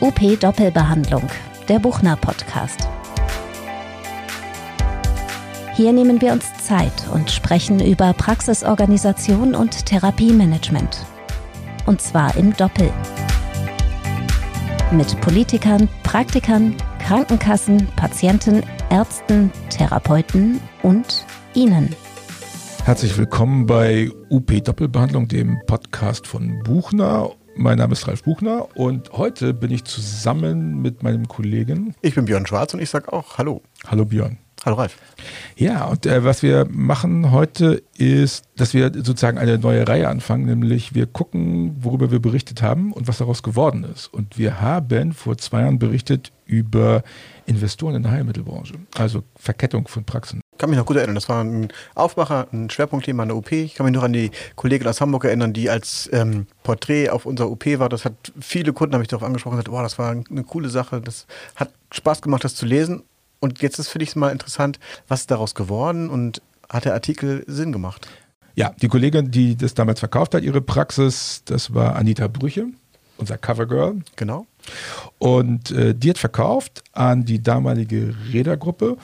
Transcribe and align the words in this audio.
UP 0.00 0.38
Doppelbehandlung, 0.38 1.24
der 1.68 1.80
Buchner 1.80 2.14
Podcast. 2.14 2.88
Hier 5.74 5.92
nehmen 5.92 6.20
wir 6.20 6.32
uns 6.32 6.46
Zeit 6.64 6.92
und 7.12 7.28
sprechen 7.32 7.80
über 7.84 8.12
Praxisorganisation 8.12 9.56
und 9.56 9.86
Therapiemanagement. 9.86 11.04
Und 11.86 12.00
zwar 12.00 12.36
im 12.36 12.56
Doppel. 12.56 12.92
Mit 14.92 15.20
Politikern, 15.20 15.88
Praktikern, 16.04 16.76
Krankenkassen, 17.00 17.88
Patienten, 17.96 18.62
Ärzten, 18.90 19.50
Therapeuten 19.68 20.60
und 20.84 21.26
Ihnen. 21.54 21.92
Herzlich 22.84 23.18
willkommen 23.18 23.66
bei 23.66 24.12
UP 24.30 24.62
Doppelbehandlung, 24.62 25.26
dem 25.26 25.58
Podcast 25.66 26.28
von 26.28 26.62
Buchner. 26.62 27.30
Mein 27.58 27.78
Name 27.78 27.92
ist 27.92 28.06
Ralf 28.06 28.22
Buchner 28.22 28.68
und 28.76 29.10
heute 29.14 29.52
bin 29.52 29.72
ich 29.72 29.82
zusammen 29.82 30.80
mit 30.80 31.02
meinem 31.02 31.26
Kollegen. 31.26 31.92
Ich 32.02 32.14
bin 32.14 32.24
Björn 32.24 32.46
Schwarz 32.46 32.72
und 32.72 32.78
ich 32.78 32.88
sage 32.88 33.12
auch 33.12 33.36
Hallo. 33.36 33.62
Hallo 33.88 34.04
Björn. 34.04 34.38
Hallo 34.64 34.76
Ralf. 34.76 34.96
Ja, 35.56 35.86
und 35.86 36.06
äh, 36.06 36.22
was 36.22 36.44
wir 36.44 36.68
machen 36.70 37.32
heute 37.32 37.82
ist, 37.96 38.44
dass 38.54 38.74
wir 38.74 38.92
sozusagen 38.94 39.38
eine 39.38 39.58
neue 39.58 39.88
Reihe 39.88 40.08
anfangen, 40.08 40.46
nämlich 40.46 40.94
wir 40.94 41.06
gucken, 41.06 41.76
worüber 41.80 42.12
wir 42.12 42.20
berichtet 42.20 42.62
haben 42.62 42.92
und 42.92 43.08
was 43.08 43.18
daraus 43.18 43.42
geworden 43.42 43.82
ist. 43.82 44.06
Und 44.06 44.38
wir 44.38 44.60
haben 44.60 45.12
vor 45.12 45.36
zwei 45.36 45.62
Jahren 45.62 45.80
berichtet 45.80 46.30
über 46.46 47.02
Investoren 47.46 47.96
in 47.96 48.04
der 48.04 48.12
Heilmittelbranche, 48.12 48.74
also 48.96 49.24
Verkettung 49.34 49.88
von 49.88 50.04
Praxen. 50.04 50.40
Ich 50.58 50.60
kann 50.60 50.70
mich 50.70 50.78
noch 50.80 50.86
gut 50.86 50.96
erinnern, 50.96 51.14
das 51.14 51.28
war 51.28 51.44
ein 51.44 51.68
Aufmacher, 51.94 52.48
ein 52.52 52.68
Schwerpunktthema 52.68 53.22
an 53.22 53.28
der 53.28 53.36
OP. 53.36 53.52
Ich 53.52 53.76
kann 53.76 53.86
mich 53.86 53.94
noch 53.94 54.02
an 54.02 54.12
die 54.12 54.32
Kollegin 54.56 54.88
aus 54.88 55.00
Hamburg 55.00 55.24
erinnern, 55.24 55.52
die 55.52 55.70
als 55.70 56.10
ähm, 56.12 56.48
Porträt 56.64 57.10
auf 57.10 57.26
unserer 57.26 57.48
OP 57.48 57.64
war. 57.78 57.88
Das 57.88 58.04
hat 58.04 58.32
viele 58.40 58.72
Kunden, 58.72 58.94
habe 58.94 59.04
ich 59.04 59.08
darauf 59.08 59.22
angesprochen, 59.22 59.54
gesagt, 59.54 59.68
oh, 59.68 59.80
das 59.80 60.00
war 60.00 60.10
eine 60.10 60.42
coole 60.42 60.68
Sache, 60.68 61.00
das 61.00 61.28
hat 61.54 61.70
Spaß 61.92 62.22
gemacht, 62.22 62.42
das 62.42 62.56
zu 62.56 62.66
lesen. 62.66 63.04
Und 63.38 63.62
jetzt 63.62 63.78
ist 63.78 63.86
für 63.86 64.00
dich 64.00 64.16
mal 64.16 64.30
interessant, 64.30 64.80
was 65.06 65.20
ist 65.20 65.30
daraus 65.30 65.54
geworden 65.54 66.10
und 66.10 66.42
hat 66.68 66.86
der 66.86 66.94
Artikel 66.94 67.44
Sinn 67.46 67.70
gemacht? 67.70 68.08
Ja, 68.56 68.74
die 68.82 68.88
Kollegin, 68.88 69.30
die 69.30 69.54
das 69.54 69.74
damals 69.74 70.00
verkauft 70.00 70.34
hat, 70.34 70.42
ihre 70.42 70.60
Praxis, 70.60 71.42
das 71.44 71.72
war 71.72 71.94
Anita 71.94 72.26
Brüche, 72.26 72.66
unser 73.16 73.38
Covergirl. 73.38 74.00
Genau. 74.16 74.44
Und 75.18 75.70
äh, 75.70 75.94
die 75.94 76.10
hat 76.10 76.18
verkauft 76.18 76.82
an 76.94 77.24
die 77.24 77.40
damalige 77.40 78.12
Rädergruppe, 78.32 78.96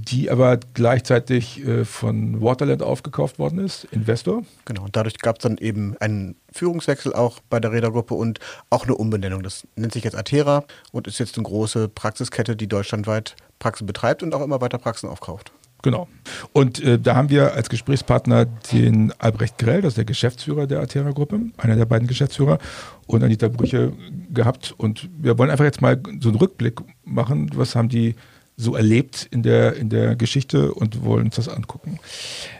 die 0.00 0.30
aber 0.30 0.58
gleichzeitig 0.74 1.66
äh, 1.66 1.84
von 1.84 2.40
Waterland 2.40 2.82
aufgekauft 2.82 3.38
worden 3.38 3.58
ist, 3.58 3.84
Investor. 3.90 4.42
Genau, 4.64 4.84
und 4.84 4.94
dadurch 4.94 5.18
gab 5.18 5.38
es 5.38 5.42
dann 5.42 5.58
eben 5.58 5.96
einen 5.98 6.36
Führungswechsel 6.52 7.12
auch 7.12 7.40
bei 7.50 7.58
der 7.58 7.72
Rädergruppe 7.72 8.14
und 8.14 8.38
auch 8.70 8.84
eine 8.84 8.94
Umbenennung. 8.94 9.42
Das 9.42 9.66
nennt 9.74 9.92
sich 9.92 10.04
jetzt 10.04 10.16
Atera 10.16 10.64
und 10.92 11.08
ist 11.08 11.18
jetzt 11.18 11.36
eine 11.36 11.44
große 11.44 11.88
Praxiskette, 11.88 12.54
die 12.54 12.68
deutschlandweit 12.68 13.34
Praxen 13.58 13.86
betreibt 13.86 14.22
und 14.22 14.34
auch 14.34 14.42
immer 14.42 14.60
weiter 14.60 14.78
Praxen 14.78 15.08
aufkauft. 15.08 15.52
Genau. 15.82 16.08
Und 16.52 16.82
äh, 16.82 16.98
da 16.98 17.14
haben 17.14 17.30
wir 17.30 17.54
als 17.54 17.68
Gesprächspartner 17.68 18.46
den 18.72 19.12
Albrecht 19.18 19.58
Grell, 19.58 19.80
das 19.80 19.92
ist 19.92 19.98
der 19.98 20.04
Geschäftsführer 20.04 20.66
der 20.66 20.80
Atera-Gruppe, 20.80 21.40
einer 21.56 21.76
der 21.76 21.86
beiden 21.86 22.08
Geschäftsführer, 22.08 22.58
und 23.06 23.22
Anita 23.22 23.48
Brüche 23.48 23.92
gehabt. 24.30 24.74
Und 24.76 25.08
wir 25.18 25.38
wollen 25.38 25.50
einfach 25.50 25.64
jetzt 25.64 25.80
mal 25.80 26.00
so 26.20 26.28
einen 26.30 26.38
Rückblick 26.38 26.80
machen. 27.04 27.50
Was 27.54 27.76
haben 27.76 27.88
die 27.88 28.16
so 28.60 28.74
erlebt 28.74 29.28
in 29.30 29.42
der, 29.42 29.76
in 29.76 29.88
der 29.88 30.16
Geschichte 30.16 30.74
und 30.74 31.04
wollen 31.04 31.26
uns 31.26 31.36
das 31.36 31.48
angucken. 31.48 32.00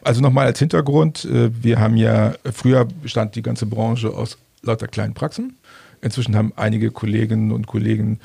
Also 0.03 0.21
nochmal 0.21 0.47
als 0.47 0.61
Hintergrund, 0.61 1.25
äh, 1.25 1.51
wir 1.63 1.81
haben 1.81 1.97
ja, 1.97 2.35
früher 2.53 2.85
bestand 2.85 3.35
die 3.35 3.43
ganze 3.43 3.67
Branche 3.67 4.11
aus 4.11 4.39
lauter 4.63 4.87
kleinen 4.87 5.15
Praxen. 5.15 5.57
Inzwischen 6.01 6.37
haben 6.37 6.53
einige 6.55 6.93
Kolleginnen 6.93 7.51
und 7.51 7.67
Kollegen 7.67 8.21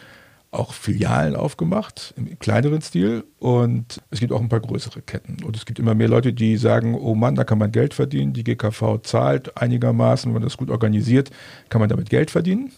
auch 0.52 0.72
Filialen 0.72 1.36
aufgemacht 1.36 2.14
im 2.16 2.38
kleineren 2.38 2.82
Stil 2.84 3.24
und 3.40 4.00
es 4.12 4.20
gibt 4.20 4.32
auch 4.32 4.40
ein 4.40 4.50
paar 4.50 4.60
größere 4.60 5.02
Ketten. 5.02 5.44
Und 5.44 5.56
es 5.56 5.66
gibt 5.66 5.80
immer 5.80 5.95
mehr 5.95 6.08
Leute, 6.08 6.32
die 6.32 6.58
sagen, 6.58 6.94
oh 6.94 7.16
Mann, 7.16 7.33
da 7.33 7.44
kann 7.44 7.58
man 7.58 7.72
Geld 7.72 7.95
verdienen. 7.95 8.33
Die 8.33 8.44
GKV 8.44 9.00
zahlt 9.02 9.58
einigermaßen, 9.58 10.30
wenn 10.30 10.33
man 10.36 10.44
das 10.44 10.58
gut 10.58 10.70
organisiert, 10.70 11.32
kann 11.70 11.82
man 11.82 11.89
damit 11.89 12.12
Geld 12.12 12.30
verdienen. 12.30 12.72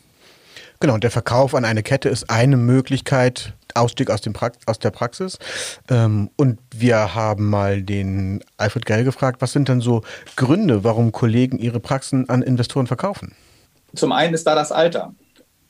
Genau, 0.85 0.93
und 0.93 1.03
der 1.03 1.09
Verkauf 1.09 1.55
an 1.55 1.65
eine 1.65 1.81
Kette 1.81 2.09
ist 2.09 2.29
eine 2.29 2.57
Möglichkeit, 2.57 3.53
Ausstieg 3.73 4.11
aus, 4.11 4.21
dem 4.21 4.33
pra 4.33 4.51
aus 4.67 4.77
der 4.77 4.91
Praxis. 4.91 5.39
Ähm, 5.89 6.29
und 6.35 6.59
wir 6.75 7.15
haben 7.15 7.49
mal 7.49 7.81
den 7.81 8.43
Alfred 8.57 8.85
Gell 8.85 9.03
gefragt, 9.03 9.41
was 9.41 9.51
sind 9.51 9.67
denn 9.67 9.81
so 9.81 10.03
Gründe, 10.35 10.83
warum 10.83 11.11
Kollegen 11.11 11.57
ihre 11.57 11.79
Praxen 11.79 12.29
an 12.29 12.43
Investoren 12.43 12.85
verkaufen? 12.85 13.33
Zum 13.95 14.11
einen 14.11 14.35
ist 14.35 14.45
da 14.45 14.53
das 14.53 14.71
Alter. 14.71 15.15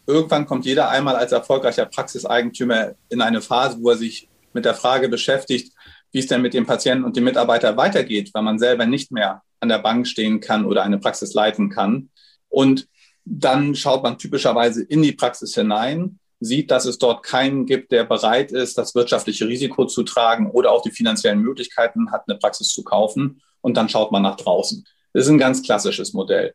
Irgendwann 0.06 0.46
kommt 0.46 0.66
jeder 0.66 0.90
einmal 0.90 1.16
als 1.16 1.32
erfolgreicher 1.32 1.86
Praxiseigentümer 1.86 2.96
in 3.08 3.22
eine 3.22 3.40
Phase, 3.40 3.78
wo 3.80 3.92
er 3.92 3.96
sich 3.96 4.28
mit 4.52 4.66
der 4.66 4.76
Frage 4.76 5.08
beschäftigt, 5.08 5.72
wie 6.12 6.20
es 6.20 6.28
denn 6.28 6.42
mit 6.42 6.54
dem 6.54 6.66
Patienten 6.66 7.06
und 7.06 7.16
dem 7.16 7.24
Mitarbeiter 7.24 7.78
weitergeht, 7.78 8.32
weil 8.34 8.44
man 8.44 8.60
selber 8.60 8.86
nicht 8.86 9.14
mehr 9.14 9.44
an 9.62 9.70
der 9.70 9.80
Bank 9.80 10.08
stehen 10.08 10.42
kann 10.42 10.66
oder 10.66 10.84
eine 10.84 10.98
Praxis 10.98 11.34
leiten 11.34 11.70
kann. 11.70 12.10
Und 12.50 12.90
dann 13.26 13.76
schaut 13.76 14.04
man 14.04 14.18
typischerweise 14.18 14.84
in 14.84 15.02
die 15.02 15.12
Praxis 15.12 15.56
hinein 15.56 16.20
sieht, 16.40 16.72
dass 16.72 16.86
es 16.86 16.98
dort 16.98 17.24
keinen 17.24 17.66
gibt, 17.66 17.92
der 17.92 18.04
bereit 18.04 18.52
ist, 18.52 18.78
das 18.78 18.96
wirtschaftliche 18.96 19.48
Risiko 19.48 19.86
zu 19.86 20.04
tragen 20.04 20.52
oder 20.52 20.72
auch 20.72 20.82
die 20.82 20.92
finanziellen 20.92 21.42
Möglichkeiten 21.42 22.12
hat, 22.12 22.24
eine 22.28 22.38
Praxis 22.38 22.70
zu 22.70 22.84
kaufen. 22.84 23.42
Und 23.62 23.78
dann 23.78 23.90
schaut 23.90 24.12
man 24.12 24.22
nach 24.22 24.38
draußen. 24.38 24.86
Das 25.14 25.26
ist 25.26 25.32
ein 25.32 25.38
ganz 25.38 25.64
klassisches 25.64 26.14
Modell. 26.14 26.54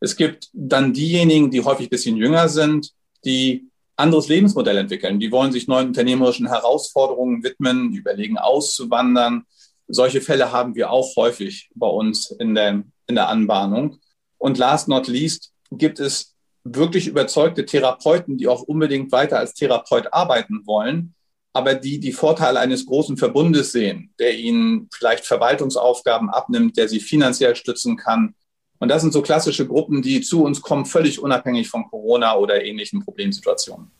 Es 0.00 0.16
gibt 0.16 0.48
dann 0.52 0.92
diejenigen, 0.92 1.50
die 1.50 1.64
häufig 1.64 1.86
ein 1.86 1.90
bisschen 1.90 2.16
jünger 2.16 2.48
sind, 2.48 2.92
die 3.24 3.68
anderes 3.96 4.28
Lebensmodell 4.28 4.76
entwickeln. 4.76 5.20
Die 5.20 5.32
wollen 5.32 5.52
sich 5.52 5.68
neuen 5.68 5.88
unternehmerischen 5.88 6.48
Herausforderungen 6.48 7.42
widmen, 7.42 7.92
überlegen 7.94 8.38
auszuwandern. 8.38 9.44
Solche 9.88 10.20
Fälle 10.20 10.52
haben 10.52 10.74
wir 10.74 10.90
auch 10.90 11.16
häufig 11.16 11.70
bei 11.74 11.86
uns 11.86 12.30
in 12.30 12.54
der, 12.54 12.82
in 13.06 13.14
der 13.14 13.28
Anbahnung. 13.28 13.98
Und 14.38 14.58
last 14.58 14.88
not 14.88 15.06
least 15.06 15.51
gibt 15.78 16.00
es 16.00 16.34
wirklich 16.64 17.08
überzeugte 17.08 17.66
Therapeuten, 17.66 18.38
die 18.38 18.48
auch 18.48 18.62
unbedingt 18.62 19.12
weiter 19.12 19.38
als 19.38 19.54
Therapeut 19.54 20.12
arbeiten 20.12 20.62
wollen, 20.66 21.14
aber 21.52 21.74
die 21.74 22.00
die 22.00 22.12
Vorteile 22.12 22.60
eines 22.60 22.86
großen 22.86 23.16
Verbundes 23.16 23.72
sehen, 23.72 24.12
der 24.18 24.36
ihnen 24.38 24.88
vielleicht 24.92 25.26
Verwaltungsaufgaben 25.26 26.30
abnimmt, 26.30 26.76
der 26.76 26.88
sie 26.88 27.00
finanziell 27.00 27.56
stützen 27.56 27.96
kann. 27.96 28.34
Und 28.78 28.88
das 28.88 29.02
sind 29.02 29.12
so 29.12 29.22
klassische 29.22 29.66
Gruppen, 29.66 30.02
die 30.02 30.22
zu 30.22 30.44
uns 30.44 30.60
kommen, 30.62 30.86
völlig 30.86 31.20
unabhängig 31.20 31.68
von 31.68 31.84
Corona 31.88 32.36
oder 32.36 32.64
ähnlichen 32.64 33.04
Problemsituationen. 33.04 33.90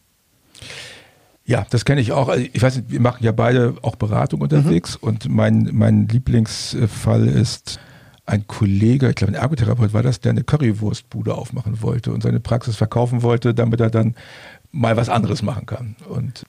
Ja, 1.44 1.66
das 1.70 1.84
kenne 1.84 2.00
ich 2.00 2.12
auch. 2.12 2.28
Also 2.28 2.46
ich 2.52 2.62
weiß 2.62 2.76
nicht, 2.76 2.90
wir 2.90 3.00
machen 3.00 3.24
ja 3.24 3.32
beide 3.32 3.74
auch 3.82 3.96
Beratung 3.96 4.40
unterwegs 4.40 5.00
mhm. 5.00 5.08
und 5.08 5.28
mein, 5.28 5.70
mein 5.72 6.08
Lieblingsfall 6.08 7.26
ist 7.26 7.80
ein 8.24 8.46
Kollege, 8.46 9.08
ich 9.08 9.14
glaube 9.16 9.32
ein 9.32 9.40
Ergotherapeut 9.40 9.92
war 9.92 10.02
das, 10.02 10.20
der 10.20 10.30
eine 10.30 10.44
Currywurstbude 10.44 11.34
aufmachen 11.34 11.82
wollte 11.82 12.12
und 12.12 12.22
seine 12.22 12.40
Praxis 12.40 12.76
verkaufen 12.76 13.22
wollte, 13.22 13.52
damit 13.54 13.80
er 13.80 13.90
dann 13.90 14.14
mal 14.72 14.96
was 14.96 15.10
anderes 15.10 15.42
machen 15.42 15.66
kann. 15.66 15.96
Und 16.08 16.44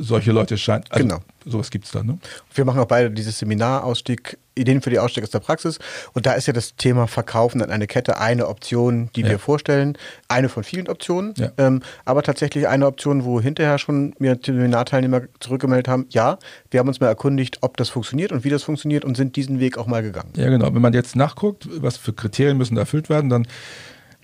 solche 0.00 0.32
Leute 0.32 0.58
scheinen, 0.58 0.84
also 0.90 1.04
genau. 1.04 1.18
sowas 1.46 1.70
gibt 1.70 1.84
es 1.84 1.92
dann. 1.92 2.06
Ne? 2.06 2.18
Wir 2.52 2.64
machen 2.64 2.80
auch 2.80 2.86
beide 2.86 3.10
dieses 3.10 3.38
Seminarausstieg, 3.38 4.36
Ideen 4.56 4.82
für 4.82 4.90
die 4.90 4.98
Ausstieg 4.98 5.22
aus 5.22 5.30
der 5.30 5.38
Praxis. 5.38 5.78
Und 6.12 6.26
da 6.26 6.32
ist 6.32 6.46
ja 6.48 6.52
das 6.52 6.74
Thema 6.74 7.06
Verkaufen 7.06 7.62
an 7.62 7.70
eine 7.70 7.86
Kette 7.86 8.18
eine 8.18 8.48
Option, 8.48 9.10
die 9.14 9.20
ja. 9.20 9.28
wir 9.28 9.38
vorstellen. 9.38 9.96
Eine 10.26 10.48
von 10.48 10.64
vielen 10.64 10.88
Optionen. 10.88 11.34
Ja. 11.36 11.52
Ähm, 11.56 11.80
aber 12.04 12.24
tatsächlich 12.24 12.66
eine 12.66 12.84
Option, 12.84 13.24
wo 13.24 13.40
hinterher 13.40 13.78
schon 13.78 14.12
mir 14.18 14.36
Seminarteilnehmer 14.44 15.22
zurückgemeldet 15.38 15.86
haben, 15.86 16.06
ja, 16.10 16.38
wir 16.72 16.80
haben 16.80 16.88
uns 16.88 16.98
mal 16.98 17.06
erkundigt, 17.06 17.58
ob 17.60 17.76
das 17.76 17.88
funktioniert 17.88 18.32
und 18.32 18.42
wie 18.42 18.50
das 18.50 18.64
funktioniert 18.64 19.04
und 19.04 19.16
sind 19.16 19.36
diesen 19.36 19.60
Weg 19.60 19.78
auch 19.78 19.86
mal 19.86 20.02
gegangen. 20.02 20.32
Ja, 20.34 20.48
genau. 20.48 20.74
Wenn 20.74 20.82
man 20.82 20.94
jetzt 20.94 21.14
nachguckt, 21.14 21.68
was 21.80 21.96
für 21.96 22.12
Kriterien 22.12 22.58
müssen 22.58 22.76
erfüllt 22.76 23.08
werden, 23.08 23.30
dann 23.30 23.46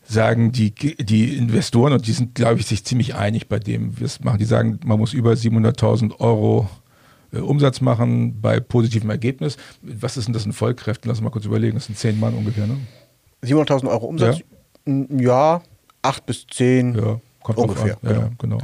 sagen 0.05 0.53
die, 0.53 0.73
die 0.73 1.37
Investoren, 1.37 1.93
und 1.93 2.07
die 2.07 2.13
sind, 2.13 2.35
glaube 2.35 2.61
ich, 2.61 2.67
sich 2.67 2.85
ziemlich 2.85 3.15
einig 3.15 3.49
bei 3.49 3.59
dem, 3.59 3.99
wir 3.99 4.07
es 4.07 4.21
machen, 4.21 4.39
die 4.39 4.45
sagen, 4.45 4.81
man 4.85 4.99
muss 4.99 5.13
über 5.13 5.33
700.000 5.33 6.21
Euro 6.21 6.69
äh, 7.33 7.39
Umsatz 7.39 7.81
machen 7.81 8.41
bei 8.41 8.61
positivem 8.61 9.11
Ergebnis. 9.11 9.57
Was 9.83 10.17
ist 10.17 10.27
denn 10.27 10.35
das 10.35 10.47
in 10.47 10.53
Vollkräften? 10.53 11.09
Lass 11.09 11.19
uns 11.19 11.25
mal 11.25 11.31
kurz 11.31 11.45
überlegen, 11.45 11.75
das 11.75 11.87
sind 11.87 11.99
zehn 11.99 12.19
Mann 12.21 12.35
ungefähr, 12.35 12.67
ne? 12.67 12.77
700.000 13.45 13.89
Euro 13.89 14.07
Umsatz? 14.07 14.41
Ja. 14.87 15.05
ja, 15.19 15.63
acht 16.03 16.27
bis 16.27 16.47
zehn. 16.47 16.95
Ja, 16.95 17.21
kommt 17.43 17.59
ungefähr. 17.59 17.99
Ja, 18.03 18.31
genau. 18.39 18.59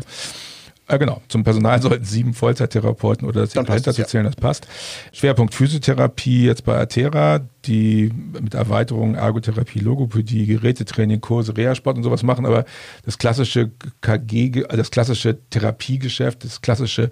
Genau. 0.91 0.95
Äh, 0.95 0.99
genau, 0.99 1.23
zum 1.29 1.45
Personal 1.45 1.81
sollten 1.83 2.05
sieben 2.05 2.35
Vollzeittherapeuten 2.35 3.27
oder 3.27 3.43
das 3.43 3.51
dahinter 3.51 3.93
zu 3.93 4.07
zählen, 4.07 4.25
das 4.25 4.37
passt. 4.37 4.67
Schwerpunkt 5.13 5.55
Physiotherapie 5.55 6.47
jetzt 6.47 6.65
bei 6.65 6.79
Atera, 6.79 7.41
die 7.67 8.13
mit 8.41 8.55
Erweiterung 8.55 9.15
Ergotherapie, 9.15 9.81
Logopädie, 9.81 10.47
Gerätetraining, 10.47 11.21
Kurse, 11.21 11.57
Reha-Sport 11.57 11.99
und 11.99 12.03
sowas 12.03 12.23
machen, 12.23 12.47
aber 12.47 12.65
das 13.05 13.19
klassische 13.19 13.71
KG, 14.01 14.65
das 14.69 14.91
klassische 14.91 15.39
Therapiegeschäft, 15.51 16.45
das 16.45 16.61
klassische 16.61 17.11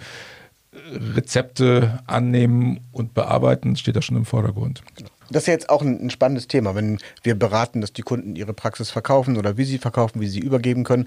Rezepte 1.16 2.00
annehmen 2.06 2.80
und 2.92 3.14
bearbeiten, 3.14 3.76
steht 3.76 3.96
da 3.96 4.02
schon 4.02 4.16
im 4.16 4.24
Vordergrund. 4.24 4.82
Genau. 4.96 5.10
Das 5.30 5.42
ist 5.42 5.46
ja 5.48 5.52
jetzt 5.52 5.68
auch 5.68 5.82
ein, 5.82 6.08
spannendes 6.08 6.48
Thema, 6.48 6.74
wenn 6.74 6.98
wir 7.22 7.34
beraten, 7.34 7.82
dass 7.82 7.92
die 7.92 8.02
Kunden 8.02 8.34
ihre 8.34 8.54
Praxis 8.54 8.90
verkaufen 8.90 9.36
oder 9.36 9.58
wie 9.58 9.64
sie 9.64 9.78
verkaufen, 9.78 10.20
wie 10.20 10.28
sie 10.28 10.40
übergeben 10.40 10.84
können 10.84 11.06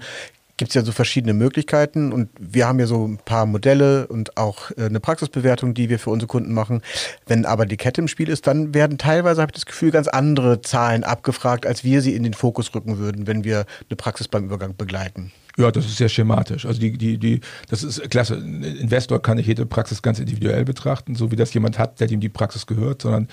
gibt 0.56 0.70
es 0.70 0.74
ja 0.74 0.84
so 0.84 0.92
verschiedene 0.92 1.34
Möglichkeiten 1.34 2.12
und 2.12 2.28
wir 2.38 2.66
haben 2.68 2.78
ja 2.78 2.86
so 2.86 3.06
ein 3.06 3.18
paar 3.18 3.46
Modelle 3.46 4.06
und 4.06 4.36
auch 4.36 4.70
äh, 4.72 4.84
eine 4.84 5.00
Praxisbewertung, 5.00 5.74
die 5.74 5.88
wir 5.88 5.98
für 5.98 6.10
unsere 6.10 6.28
Kunden 6.28 6.52
machen. 6.52 6.82
Wenn 7.26 7.46
aber 7.46 7.66
die 7.66 7.76
Kette 7.76 8.00
im 8.00 8.08
Spiel 8.08 8.28
ist, 8.28 8.46
dann 8.46 8.74
werden 8.74 8.98
teilweise, 8.98 9.40
habe 9.40 9.50
ich 9.50 9.54
das 9.54 9.66
Gefühl, 9.66 9.90
ganz 9.90 10.08
andere 10.08 10.60
Zahlen 10.62 11.04
abgefragt, 11.04 11.66
als 11.66 11.84
wir 11.84 12.02
sie 12.02 12.14
in 12.14 12.22
den 12.22 12.34
Fokus 12.34 12.74
rücken 12.74 12.98
würden, 12.98 13.26
wenn 13.26 13.44
wir 13.44 13.64
eine 13.88 13.96
Praxis 13.96 14.28
beim 14.28 14.44
Übergang 14.44 14.76
begleiten. 14.76 15.32
Ja, 15.58 15.70
das 15.70 15.84
ist 15.84 15.98
sehr 15.98 16.08
schematisch. 16.08 16.64
Also 16.64 16.80
die, 16.80 16.96
die, 16.96 17.18
die, 17.18 17.40
das 17.68 17.82
ist 17.82 18.08
klasse. 18.10 18.36
Ein 18.36 18.62
Investor 18.62 19.20
kann 19.20 19.36
nicht 19.36 19.46
jede 19.46 19.66
Praxis 19.66 20.00
ganz 20.00 20.18
individuell 20.18 20.64
betrachten, 20.64 21.14
so 21.14 21.30
wie 21.30 21.36
das 21.36 21.52
jemand 21.52 21.78
hat, 21.78 22.00
der 22.00 22.10
ihm 22.10 22.20
die 22.20 22.30
Praxis 22.30 22.66
gehört, 22.66 23.02
sondern 23.02 23.28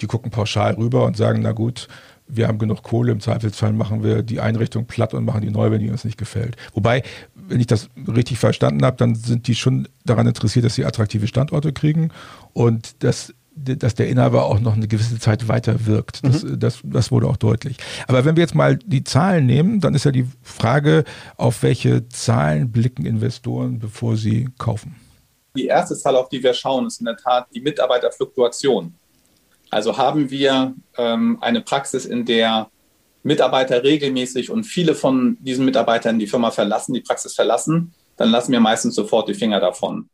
die 0.00 0.06
gucken 0.06 0.30
pauschal 0.30 0.74
rüber 0.74 1.04
und 1.04 1.16
sagen, 1.16 1.40
na 1.42 1.52
gut, 1.52 1.88
wir 2.26 2.48
haben 2.48 2.58
genug 2.58 2.82
Kohle, 2.82 3.12
im 3.12 3.20
Zweifelsfall 3.20 3.72
machen 3.72 4.02
wir 4.02 4.22
die 4.22 4.40
Einrichtung 4.40 4.86
platt 4.86 5.14
und 5.14 5.24
machen 5.24 5.42
die 5.42 5.50
neu, 5.50 5.70
wenn 5.70 5.80
die 5.80 5.90
uns 5.90 6.04
nicht 6.04 6.18
gefällt. 6.18 6.56
Wobei, 6.72 7.02
wenn 7.34 7.60
ich 7.60 7.66
das 7.66 7.90
richtig 8.08 8.38
verstanden 8.38 8.84
habe, 8.84 8.96
dann 8.96 9.14
sind 9.14 9.46
die 9.46 9.54
schon 9.54 9.88
daran 10.04 10.26
interessiert, 10.26 10.64
dass 10.64 10.74
sie 10.74 10.84
attraktive 10.84 11.26
Standorte 11.26 11.72
kriegen 11.72 12.10
und 12.52 13.02
dass 13.02 13.34
dass 13.56 13.94
der 13.94 14.08
Inhaber 14.08 14.46
auch 14.46 14.58
noch 14.58 14.74
eine 14.74 14.88
gewisse 14.88 15.18
Zeit 15.20 15.46
weiter 15.46 15.86
wirkt. 15.86 16.24
Das, 16.24 16.42
mhm. 16.42 16.58
das, 16.58 16.80
das 16.82 17.12
wurde 17.12 17.28
auch 17.28 17.36
deutlich. 17.36 17.76
Aber 18.08 18.24
wenn 18.24 18.34
wir 18.34 18.42
jetzt 18.42 18.56
mal 18.56 18.76
die 18.76 19.04
Zahlen 19.04 19.46
nehmen, 19.46 19.80
dann 19.80 19.94
ist 19.94 20.04
ja 20.04 20.10
die 20.10 20.26
Frage, 20.42 21.04
auf 21.36 21.62
welche 21.62 22.08
Zahlen 22.08 22.72
blicken 22.72 23.06
Investoren, 23.06 23.78
bevor 23.78 24.16
sie 24.16 24.48
kaufen? 24.58 24.96
Die 25.56 25.66
erste 25.66 25.94
Zahl, 25.94 26.16
auf 26.16 26.28
die 26.28 26.42
wir 26.42 26.52
schauen, 26.52 26.88
ist 26.88 26.98
in 26.98 27.04
der 27.04 27.16
Tat 27.16 27.46
die 27.54 27.60
Mitarbeiterfluktuation. 27.60 28.92
Also 29.74 29.98
haben 29.98 30.30
wir 30.30 30.76
ähm, 30.96 31.38
eine 31.40 31.60
Praxis, 31.60 32.06
in 32.06 32.24
der 32.24 32.70
Mitarbeiter 33.24 33.82
regelmäßig 33.82 34.48
und 34.48 34.62
viele 34.62 34.94
von 34.94 35.36
diesen 35.40 35.64
Mitarbeitern 35.64 36.20
die 36.20 36.28
Firma 36.28 36.52
verlassen, 36.52 36.94
die 36.94 37.00
Praxis 37.00 37.34
verlassen, 37.34 37.92
dann 38.16 38.30
lassen 38.30 38.52
wir 38.52 38.60
meistens 38.60 38.94
sofort 38.94 39.28
die 39.28 39.34
Finger 39.34 39.58
davon. 39.58 40.10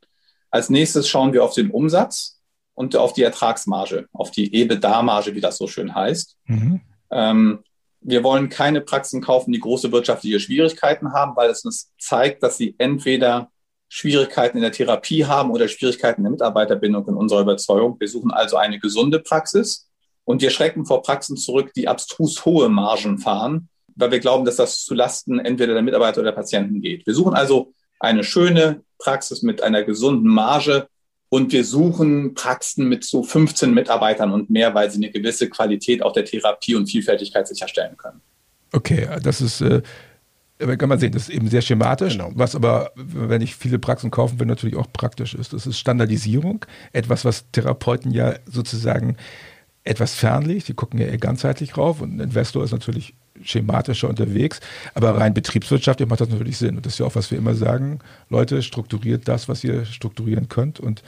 Als 0.50 0.70
nächstes 0.70 1.10
schauen 1.10 1.34
wir 1.34 1.44
auf 1.44 1.52
den 1.52 1.70
Umsatz 1.70 2.40
und 2.72 2.96
auf 2.96 3.12
die 3.12 3.22
Ertragsmarge, 3.22 4.06
auf 4.14 4.30
die 4.30 4.50
EBITDA-Marge, 4.50 5.34
wie 5.34 5.42
das 5.42 5.58
so 5.58 5.66
schön 5.66 5.94
heißt. 5.94 6.38
Mhm. 6.46 6.80
Ähm, 7.10 7.58
wir 8.00 8.24
wollen 8.24 8.48
keine 8.48 8.80
Praxen 8.80 9.20
kaufen, 9.20 9.52
die 9.52 9.60
große 9.60 9.92
wirtschaftliche 9.92 10.40
Schwierigkeiten 10.40 11.12
haben, 11.12 11.36
weil 11.36 11.50
es 11.50 11.66
uns 11.66 11.92
zeigt, 11.98 12.42
dass 12.42 12.56
sie 12.56 12.76
entweder 12.78 13.50
Schwierigkeiten 13.92 14.56
in 14.56 14.62
der 14.62 14.70
Therapie 14.70 15.26
haben 15.26 15.50
oder 15.50 15.66
Schwierigkeiten 15.66 16.20
in 16.20 16.25
der 16.25 16.31
Mitarbeiterbindung 16.31 17.08
in 17.08 17.14
unserer 17.14 17.40
Überzeugung. 17.40 17.96
Wir 17.98 18.08
suchen 18.08 18.31
also 18.31 18.56
eine 18.56 18.78
gesunde 18.78 19.19
Praxis 19.19 19.88
und 20.25 20.40
wir 20.40 20.50
schrecken 20.50 20.87
vor 20.87 21.02
Praxen 21.02 21.37
zurück, 21.37 21.72
die 21.75 21.88
abstrus 21.88 22.44
hohe 22.44 22.69
Margen 22.69 23.19
fahren, 23.19 23.69
weil 23.96 24.12
wir 24.12 24.20
glauben, 24.20 24.44
dass 24.44 24.56
das 24.56 24.84
zulasten 24.84 25.40
entweder 25.40 25.75
der 25.75 25.82
Mitarbeiter 25.82 26.20
oder 26.20 26.31
der 26.31 26.37
Patienten 26.37 26.81
geht. 26.81 27.04
Wir 27.04 27.14
suchen 27.14 27.34
also 27.34 27.75
eine 27.98 28.22
schöne 28.22 28.84
Praxis 28.98 29.42
mit 29.42 29.60
einer 29.60 29.82
gesunden 29.82 30.31
Marge 30.32 30.87
und 31.28 31.50
wir 31.50 31.64
suchen 31.64 32.34
Praxen 32.34 32.88
mit 32.88 33.02
so 33.02 33.25
15 33.25 33.75
Mitarbeitern 33.75 34.31
und 34.31 34.50
mehr, 34.50 34.72
weil 34.72 34.88
sie 34.92 34.98
eine 34.98 35.10
gewisse 35.10 35.48
Qualität 35.48 36.04
auch 36.04 36.12
der 36.12 36.25
Therapie 36.25 36.76
und 36.76 36.87
Vielfältigkeit 36.87 37.48
sicherstellen 37.48 37.96
können. 37.96 38.20
Okay, 38.72 39.08
das 39.20 39.40
ist 39.40 39.60
äh, 39.62 39.82
kann 40.78 40.88
man 40.88 40.98
sehen, 40.98 41.12
das 41.12 41.28
ist 41.28 41.34
eben 41.34 41.48
sehr 41.48 41.62
schematisch, 41.62 42.14
genau. 42.14 42.32
was 42.34 42.54
aber, 42.54 42.92
wenn 42.94 43.40
ich 43.40 43.54
viele 43.54 43.78
Praxen 43.78 44.10
kaufen 44.10 44.38
will, 44.38 44.46
natürlich 44.46 44.76
auch 44.76 44.92
praktisch 44.92 45.34
ist. 45.34 45.52
Das 45.52 45.66
ist 45.66 45.78
Standardisierung, 45.78 46.64
etwas, 46.92 47.24
was 47.24 47.50
Therapeuten 47.52 48.12
ja 48.12 48.34
sozusagen 48.46 49.16
etwas 49.84 50.14
fernliegt. 50.14 50.68
Die 50.68 50.74
gucken 50.74 51.00
ja 51.00 51.06
eher 51.06 51.18
ganzheitlich 51.18 51.76
rauf 51.76 52.00
und 52.00 52.16
ein 52.16 52.20
Investor 52.20 52.62
ist 52.64 52.72
natürlich 52.72 53.14
schematischer 53.42 54.08
unterwegs, 54.08 54.60
aber 54.94 55.16
rein 55.16 55.32
betriebswirtschaftlich 55.32 56.08
macht 56.08 56.20
das 56.20 56.28
natürlich 56.28 56.58
Sinn. 56.58 56.76
Und 56.76 56.84
das 56.84 56.94
ist 56.94 56.98
ja 56.98 57.06
auch, 57.06 57.14
was 57.14 57.30
wir 57.30 57.38
immer 57.38 57.54
sagen, 57.54 58.00
Leute, 58.28 58.62
strukturiert 58.62 59.28
das, 59.28 59.48
was 59.48 59.64
ihr 59.64 59.86
strukturieren 59.86 60.48
könnt 60.48 60.78
und 60.78 61.02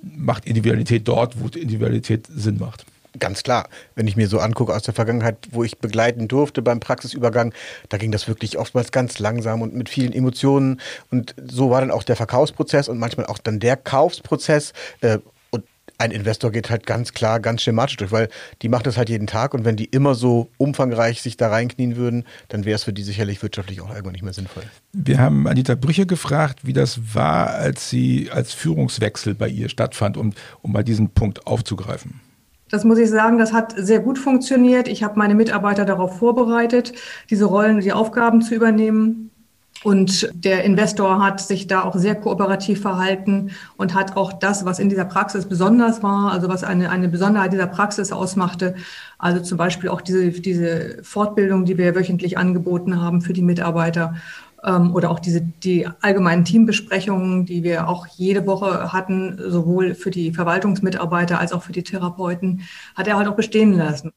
macht 0.00 0.46
Individualität 0.46 1.06
dort, 1.06 1.40
wo 1.40 1.46
Individualität 1.46 2.28
Sinn 2.28 2.58
macht. 2.58 2.84
Ganz 3.18 3.42
klar. 3.42 3.68
Wenn 3.94 4.06
ich 4.06 4.16
mir 4.16 4.26
so 4.26 4.38
angucke 4.38 4.74
aus 4.74 4.82
der 4.82 4.94
Vergangenheit, 4.94 5.36
wo 5.50 5.64
ich 5.64 5.78
begleiten 5.78 6.28
durfte 6.28 6.62
beim 6.62 6.80
Praxisübergang, 6.80 7.52
da 7.88 7.98
ging 7.98 8.10
das 8.10 8.26
wirklich 8.26 8.58
oftmals 8.58 8.90
ganz 8.90 9.18
langsam 9.18 9.60
und 9.60 9.74
mit 9.74 9.88
vielen 9.88 10.12
Emotionen. 10.12 10.80
Und 11.10 11.34
so 11.46 11.70
war 11.70 11.80
dann 11.80 11.90
auch 11.90 12.04
der 12.04 12.16
Verkaufsprozess 12.16 12.88
und 12.88 12.98
manchmal 12.98 13.26
auch 13.26 13.38
dann 13.38 13.60
der 13.60 13.76
Kaufsprozess. 13.76 14.72
Äh, 15.02 15.18
und 15.50 15.64
ein 15.98 16.10
Investor 16.10 16.50
geht 16.50 16.70
halt 16.70 16.86
ganz 16.86 17.12
klar, 17.12 17.38
ganz 17.38 17.60
schematisch 17.62 17.98
durch, 17.98 18.12
weil 18.12 18.30
die 18.62 18.70
macht 18.70 18.86
das 18.86 18.96
halt 18.96 19.10
jeden 19.10 19.26
Tag 19.26 19.52
und 19.52 19.66
wenn 19.66 19.76
die 19.76 19.84
immer 19.84 20.14
so 20.14 20.48
umfangreich 20.56 21.20
sich 21.20 21.36
da 21.36 21.48
reinknien 21.48 21.96
würden, 21.96 22.24
dann 22.48 22.64
wäre 22.64 22.76
es 22.76 22.84
für 22.84 22.94
die 22.94 23.02
sicherlich 23.02 23.42
wirtschaftlich 23.42 23.82
auch 23.82 23.90
irgendwann 23.90 24.12
nicht 24.12 24.24
mehr 24.24 24.32
sinnvoll. 24.32 24.62
Wir 24.94 25.18
haben 25.18 25.46
Anita 25.46 25.74
Brüche 25.74 26.06
gefragt, 26.06 26.60
wie 26.62 26.72
das 26.72 27.14
war, 27.14 27.50
als 27.50 27.90
sie 27.90 28.30
als 28.32 28.54
Führungswechsel 28.54 29.34
bei 29.34 29.48
ihr 29.48 29.68
stattfand, 29.68 30.16
um, 30.16 30.32
um 30.62 30.72
mal 30.72 30.82
diesen 30.82 31.10
Punkt 31.10 31.46
aufzugreifen. 31.46 32.20
Das 32.72 32.84
muss 32.84 32.96
ich 32.96 33.10
sagen, 33.10 33.36
das 33.36 33.52
hat 33.52 33.74
sehr 33.76 34.00
gut 34.00 34.18
funktioniert. 34.18 34.88
Ich 34.88 35.02
habe 35.02 35.18
meine 35.18 35.34
Mitarbeiter 35.34 35.84
darauf 35.84 36.18
vorbereitet, 36.18 36.94
diese 37.28 37.44
Rollen, 37.44 37.80
die 37.80 37.92
Aufgaben 37.92 38.40
zu 38.40 38.54
übernehmen. 38.54 39.30
Und 39.84 40.30
der 40.32 40.64
Investor 40.64 41.22
hat 41.22 41.38
sich 41.38 41.66
da 41.66 41.82
auch 41.82 41.94
sehr 41.94 42.14
kooperativ 42.14 42.80
verhalten 42.80 43.50
und 43.76 43.92
hat 43.92 44.16
auch 44.16 44.32
das, 44.32 44.64
was 44.64 44.78
in 44.78 44.88
dieser 44.88 45.04
Praxis 45.04 45.44
besonders 45.44 46.02
war, 46.02 46.32
also 46.32 46.48
was 46.48 46.64
eine, 46.64 46.88
eine 46.88 47.10
Besonderheit 47.10 47.52
dieser 47.52 47.66
Praxis 47.66 48.10
ausmachte, 48.10 48.74
also 49.18 49.42
zum 49.42 49.58
Beispiel 49.58 49.90
auch 49.90 50.00
diese, 50.00 50.30
diese 50.30 50.98
Fortbildung, 51.02 51.66
die 51.66 51.76
wir 51.76 51.94
wöchentlich 51.94 52.38
angeboten 52.38 53.02
haben 53.02 53.20
für 53.20 53.34
die 53.34 53.42
Mitarbeiter 53.42 54.14
ähm, 54.64 54.94
oder 54.94 55.10
auch 55.10 55.20
diese, 55.20 55.40
die 55.40 55.88
allgemeinen 56.00 56.44
Teambesprechungen, 56.44 57.46
die 57.46 57.62
wir 57.62 57.88
auch 57.88 58.06
jede 58.06 58.46
Woche 58.46 58.92
hatten, 58.92 59.38
sowohl 59.38 59.94
für 59.94 60.10
die 60.10 60.32
Verwaltungsmitarbeiter 60.32 61.38
als 61.38 61.52
auch 61.52 61.62
für 61.62 61.72
die 61.72 61.82
Therapeuten, 61.82 62.62
hat 62.94 63.06
er 63.06 63.16
halt 63.16 63.28
auch 63.28 63.36
bestehen 63.36 63.74
lassen. 63.74 64.12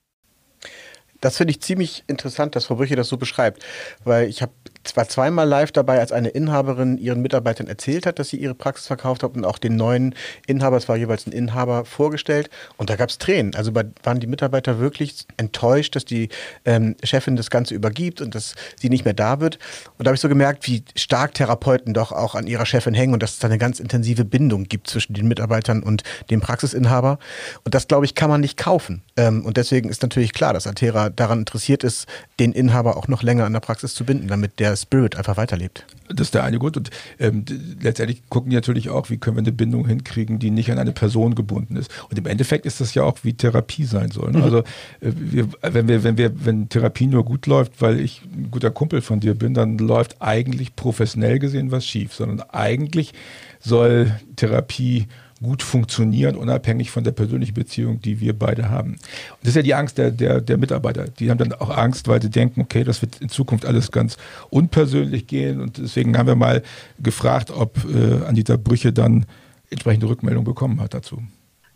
Das 1.21 1.37
finde 1.37 1.51
ich 1.51 1.61
ziemlich 1.61 2.03
interessant, 2.07 2.55
dass 2.55 2.65
Frau 2.65 2.75
Brüche 2.75 2.95
das 2.95 3.07
so 3.07 3.17
beschreibt, 3.17 3.65
weil 4.03 4.27
ich 4.27 4.41
habe 4.41 4.51
zwar 4.87 5.07
zweimal 5.07 5.47
live 5.47 5.71
dabei, 5.71 5.99
als 5.99 6.11
eine 6.11 6.29
Inhaberin 6.29 6.97
ihren 6.97 7.21
Mitarbeitern 7.21 7.67
erzählt 7.67 8.05
hat, 8.05 8.19
dass 8.19 8.29
sie 8.29 8.37
ihre 8.37 8.55
Praxis 8.55 8.87
verkauft 8.87 9.23
hat 9.23 9.35
und 9.35 9.45
auch 9.45 9.57
den 9.57 9.75
neuen 9.75 10.15
Inhaber, 10.47 10.77
es 10.77 10.87
war 10.87 10.97
jeweils 10.97 11.27
ein 11.27 11.31
Inhaber, 11.31 11.85
vorgestellt 11.85 12.49
und 12.77 12.89
da 12.89 12.95
gab 12.95 13.09
es 13.09 13.17
Tränen. 13.17 13.55
Also 13.55 13.73
waren 13.73 14.19
die 14.19 14.27
Mitarbeiter 14.27 14.79
wirklich 14.79 15.25
enttäuscht, 15.37 15.95
dass 15.95 16.05
die 16.05 16.29
ähm, 16.65 16.95
Chefin 17.03 17.35
das 17.35 17.49
Ganze 17.49 17.73
übergibt 17.73 18.21
und 18.21 18.35
dass 18.35 18.55
sie 18.75 18.89
nicht 18.89 19.05
mehr 19.05 19.13
da 19.13 19.39
wird. 19.39 19.59
Und 19.97 20.05
da 20.05 20.09
habe 20.09 20.15
ich 20.15 20.21
so 20.21 20.29
gemerkt, 20.29 20.67
wie 20.67 20.83
stark 20.95 21.33
Therapeuten 21.33 21.93
doch 21.93 22.11
auch 22.11 22.35
an 22.35 22.47
ihrer 22.47 22.65
Chefin 22.65 22.93
hängen 22.93 23.13
und 23.13 23.23
dass 23.23 23.33
es 23.33 23.39
da 23.39 23.47
eine 23.47 23.57
ganz 23.57 23.79
intensive 23.79 24.25
Bindung 24.25 24.65
gibt 24.65 24.89
zwischen 24.89 25.13
den 25.13 25.27
Mitarbeitern 25.27 25.83
und 25.83 26.03
dem 26.29 26.41
Praxisinhaber. 26.41 27.19
Und 27.63 27.73
das, 27.73 27.87
glaube 27.87 28.05
ich, 28.05 28.15
kann 28.15 28.29
man 28.29 28.41
nicht 28.41 28.57
kaufen. 28.57 29.01
Ähm, 29.17 29.45
und 29.45 29.57
deswegen 29.57 29.89
ist 29.89 30.01
natürlich 30.01 30.33
klar, 30.33 30.53
dass 30.53 30.67
Altera 30.67 31.09
daran 31.09 31.39
interessiert 31.39 31.83
ist, 31.83 32.07
den 32.39 32.51
Inhaber 32.51 32.97
auch 32.97 33.07
noch 33.07 33.23
länger 33.23 33.45
an 33.45 33.53
der 33.53 33.59
Praxis 33.59 33.93
zu 33.93 34.05
binden, 34.05 34.27
damit 34.27 34.59
der 34.59 34.74
Spirit 34.75 35.15
einfach 35.15 35.37
weiterlebt. 35.37 35.85
Das 36.09 36.27
ist 36.27 36.33
der 36.33 36.43
eine 36.43 36.59
Grund. 36.59 36.77
Und 36.77 36.89
ähm, 37.19 37.45
letztendlich 37.81 38.23
gucken 38.29 38.49
die 38.49 38.55
natürlich 38.55 38.89
auch, 38.89 39.09
wie 39.09 39.17
können 39.17 39.37
wir 39.37 39.41
eine 39.41 39.51
Bindung 39.51 39.87
hinkriegen, 39.87 40.39
die 40.39 40.51
nicht 40.51 40.71
an 40.71 40.77
eine 40.77 40.91
Person 40.91 41.35
gebunden 41.35 41.75
ist. 41.75 41.91
Und 42.09 42.17
im 42.17 42.25
Endeffekt 42.25 42.65
ist 42.65 42.81
das 42.81 42.93
ja 42.93 43.03
auch, 43.03 43.19
wie 43.23 43.33
Therapie 43.33 43.85
sein 43.85 44.11
soll. 44.11 44.31
Ne? 44.31 44.39
Mhm. 44.39 44.43
Also 44.43 44.59
äh, 44.59 44.63
wir, 45.01 45.47
wenn 45.61 45.87
wir, 45.87 46.03
wenn 46.03 46.17
wir, 46.17 46.45
wenn 46.45 46.69
Therapie 46.69 47.07
nur 47.07 47.25
gut 47.25 47.47
läuft, 47.47 47.81
weil 47.81 47.99
ich 47.99 48.21
ein 48.23 48.51
guter 48.51 48.71
Kumpel 48.71 49.01
von 49.01 49.19
dir 49.19 49.35
bin, 49.35 49.53
dann 49.53 49.77
läuft 49.77 50.21
eigentlich 50.21 50.75
professionell 50.75 51.39
gesehen 51.39 51.71
was 51.71 51.85
schief, 51.85 52.13
sondern 52.13 52.41
eigentlich 52.49 53.13
soll 53.59 54.11
Therapie 54.35 55.07
gut 55.41 55.63
funktionieren, 55.63 56.35
unabhängig 56.35 56.91
von 56.91 57.03
der 57.03 57.11
persönlichen 57.11 57.53
Beziehung, 57.53 58.01
die 58.01 58.19
wir 58.19 58.37
beide 58.37 58.69
haben. 58.69 58.91
Und 58.91 58.99
das 59.41 59.49
ist 59.49 59.55
ja 59.55 59.61
die 59.61 59.75
Angst 59.75 59.97
der, 59.97 60.11
der, 60.11 60.41
der 60.41 60.57
Mitarbeiter. 60.57 61.05
Die 61.05 61.29
haben 61.29 61.37
dann 61.37 61.53
auch 61.53 61.69
Angst, 61.69 62.07
weil 62.07 62.21
sie 62.21 62.29
denken, 62.29 62.61
okay, 62.61 62.83
das 62.83 63.01
wird 63.01 63.21
in 63.21 63.29
Zukunft 63.29 63.65
alles 63.65 63.91
ganz 63.91 64.17
unpersönlich 64.49 65.27
gehen. 65.27 65.59
Und 65.59 65.77
deswegen 65.77 66.17
haben 66.17 66.27
wir 66.27 66.35
mal 66.35 66.63
gefragt, 66.99 67.51
ob 67.51 67.77
äh, 67.85 68.25
Anita 68.25 68.55
Brüche 68.57 68.93
dann 68.93 69.25
entsprechende 69.69 70.07
Rückmeldung 70.07 70.45
bekommen 70.45 70.79
hat 70.79 70.93
dazu. 70.93 71.21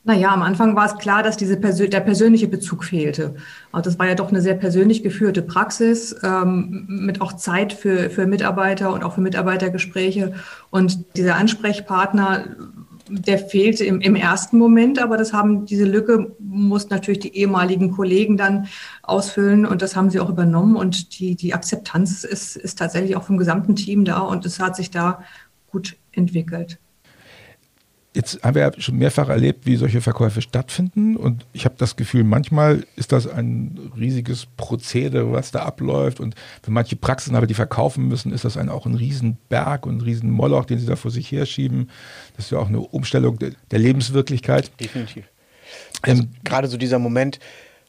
Naja, 0.05 0.33
am 0.33 0.41
Anfang 0.41 0.75
war 0.75 0.85
es 0.85 0.97
klar, 0.97 1.23
dass 1.23 1.35
diese 1.35 1.57
Persö 1.57 1.89
der 1.89 1.99
persönliche 1.99 2.47
Bezug 2.47 2.85
fehlte. 2.85 3.35
Also 3.73 3.89
das 3.89 3.99
war 3.99 4.07
ja 4.07 4.15
doch 4.15 4.29
eine 4.29 4.41
sehr 4.41 4.53
persönlich 4.53 5.03
geführte 5.03 5.41
Praxis 5.41 6.15
ähm, 6.23 6.85
mit 6.87 7.19
auch 7.19 7.33
Zeit 7.33 7.73
für, 7.73 8.09
für 8.09 8.25
Mitarbeiter 8.25 8.93
und 8.93 9.03
auch 9.03 9.15
für 9.15 9.21
Mitarbeitergespräche. 9.21 10.33
Und 10.69 11.17
dieser 11.17 11.35
Ansprechpartner 11.35 12.45
der 13.09 13.39
fehlte 13.39 13.83
im, 13.83 14.01
im, 14.01 14.15
ersten 14.15 14.57
Moment, 14.57 14.99
aber 14.99 15.17
das 15.17 15.33
haben 15.33 15.65
diese 15.65 15.85
Lücke 15.85 16.35
mussten 16.39 16.93
natürlich 16.93 17.19
die 17.19 17.35
ehemaligen 17.35 17.91
Kollegen 17.91 18.37
dann 18.37 18.67
ausfüllen 19.03 19.65
und 19.65 19.81
das 19.81 19.95
haben 19.95 20.09
sie 20.09 20.19
auch 20.19 20.29
übernommen 20.29 20.75
und 20.75 21.19
die, 21.19 21.35
die 21.35 21.53
Akzeptanz 21.53 22.23
ist, 22.23 22.55
ist 22.55 22.77
tatsächlich 22.77 23.15
auch 23.15 23.23
vom 23.23 23.37
gesamten 23.37 23.75
Team 23.75 24.05
da 24.05 24.19
und 24.19 24.45
es 24.45 24.59
hat 24.59 24.75
sich 24.75 24.91
da 24.91 25.23
gut 25.71 25.97
entwickelt. 26.11 26.79
Jetzt 28.15 28.41
haben 28.43 28.55
wir 28.55 28.63
ja 28.63 28.71
schon 28.81 28.97
mehrfach 28.97 29.29
erlebt, 29.29 29.67
wie 29.67 29.75
solche 29.75 30.01
Verkäufe 30.01 30.41
stattfinden. 30.41 31.15
Und 31.15 31.45
ich 31.53 31.65
habe 31.65 31.75
das 31.77 31.95
Gefühl, 31.95 32.23
manchmal 32.23 32.85
ist 32.95 33.11
das 33.11 33.27
ein 33.27 33.91
riesiges 33.95 34.47
Prozedere, 34.57 35.31
was 35.31 35.51
da 35.51 35.59
abläuft. 35.59 36.19
Und 36.19 36.33
für 36.63 36.71
manche 36.71 36.95
Praxen, 36.95 37.35
aber 37.35 37.45
die 37.45 37.53
verkaufen 37.53 38.07
müssen, 38.07 38.33
ist 38.33 38.45
das 38.45 38.57
ein, 38.57 38.69
auch 38.69 38.87
ein 38.87 38.95
Riesenberg 38.95 39.85
und 39.85 39.97
ein 39.97 40.01
Riesenmoloch, 40.01 40.65
den 40.65 40.79
sie 40.79 40.87
da 40.87 40.95
vor 40.95 41.11
sich 41.11 41.31
herschieben. 41.31 41.91
Das 42.35 42.45
ist 42.45 42.51
ja 42.51 42.57
auch 42.57 42.67
eine 42.67 42.79
Umstellung 42.79 43.37
der, 43.37 43.51
der 43.69 43.79
Lebenswirklichkeit. 43.79 44.71
Definitiv. 44.79 45.25
Also 46.01 46.23
ähm, 46.23 46.29
gerade 46.43 46.67
so 46.67 46.77
dieser 46.77 46.97
Moment, 46.97 47.39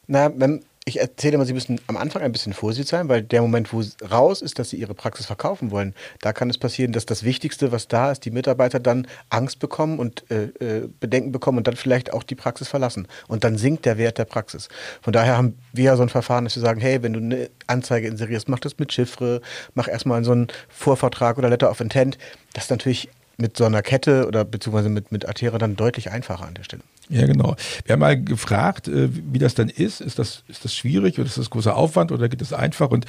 na, 0.05 0.31
wenn, 0.35 0.63
ich 0.85 0.99
erzähle 0.99 1.35
immer, 1.35 1.45
Sie 1.45 1.53
müssen 1.53 1.79
am 1.85 1.95
Anfang 1.95 2.23
ein 2.23 2.31
bisschen 2.31 2.53
vorsichtig 2.53 2.89
sein, 2.89 3.07
weil 3.07 3.21
der 3.21 3.41
Moment, 3.41 3.71
wo 3.71 3.83
raus 4.09 4.41
ist, 4.41 4.57
dass 4.57 4.71
Sie 4.71 4.77
Ihre 4.77 4.95
Praxis 4.95 5.27
verkaufen 5.27 5.69
wollen, 5.69 5.93
da 6.21 6.33
kann 6.33 6.49
es 6.49 6.57
passieren, 6.57 6.91
dass 6.91 7.05
das 7.05 7.23
Wichtigste, 7.23 7.71
was 7.71 7.87
da 7.87 8.11
ist, 8.11 8.25
die 8.25 8.31
Mitarbeiter 8.31 8.79
dann 8.79 9.07
Angst 9.29 9.59
bekommen 9.59 9.99
und 9.99 10.29
äh, 10.31 10.45
äh, 10.59 10.89
Bedenken 10.99 11.31
bekommen 11.31 11.59
und 11.59 11.67
dann 11.67 11.75
vielleicht 11.75 12.13
auch 12.13 12.23
die 12.23 12.33
Praxis 12.33 12.67
verlassen. 12.67 13.07
Und 13.27 13.43
dann 13.43 13.57
sinkt 13.57 13.85
der 13.85 13.99
Wert 13.99 14.17
der 14.17 14.25
Praxis. 14.25 14.69
Von 15.03 15.13
daher 15.13 15.37
haben 15.37 15.55
wir 15.71 15.83
ja 15.85 15.95
so 15.95 16.01
ein 16.01 16.09
Verfahren, 16.09 16.45
dass 16.45 16.55
wir 16.55 16.63
sagen, 16.63 16.81
hey, 16.81 17.03
wenn 17.03 17.13
du 17.13 17.19
eine 17.19 17.49
Anzeige 17.67 18.07
inserierst, 18.07 18.49
mach 18.49 18.59
das 18.59 18.79
mit 18.79 18.91
Chiffre, 18.91 19.41
mach 19.75 19.87
erstmal 19.87 20.23
so 20.23 20.31
einen 20.31 20.47
Vorvertrag 20.67 21.37
oder 21.37 21.49
Letter 21.49 21.69
of 21.69 21.79
Intent. 21.79 22.17
Das 22.53 22.65
ist 22.65 22.69
natürlich 22.71 23.07
mit 23.41 23.57
so 23.57 23.65
einer 23.65 23.81
Kette 23.81 24.27
oder 24.27 24.45
beziehungsweise 24.45 24.89
mit, 24.89 25.11
mit 25.11 25.27
Atera 25.27 25.57
dann 25.57 25.75
deutlich 25.75 26.11
einfacher 26.11 26.45
an 26.45 26.53
der 26.53 26.63
Stelle. 26.63 26.83
Ja, 27.09 27.25
genau. 27.25 27.55
Wir 27.83 27.93
haben 27.93 27.99
mal 27.99 28.21
gefragt, 28.21 28.87
äh, 28.87 29.09
wie 29.11 29.39
das 29.39 29.55
dann 29.55 29.67
ist. 29.67 29.99
Ist 29.99 30.19
das, 30.19 30.43
ist 30.47 30.63
das 30.63 30.73
schwierig 30.73 31.19
oder 31.19 31.27
ist 31.27 31.37
das 31.37 31.49
großer 31.49 31.75
Aufwand 31.75 32.11
oder 32.11 32.29
geht 32.29 32.41
das 32.41 32.53
einfach? 32.53 32.89
Und 32.89 33.05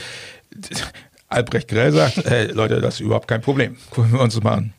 Albrecht 1.28 1.68
Grell 1.68 1.92
sagt, 1.92 2.24
hey, 2.24 2.50
Leute, 2.50 2.80
das 2.80 2.94
ist 2.94 3.00
überhaupt 3.00 3.28
kein 3.28 3.40
Problem. 3.40 3.76
Gucken 3.90 4.12
wir 4.12 4.20
uns 4.20 4.34
das 4.34 4.42
mal 4.42 4.54
an. 4.54 4.72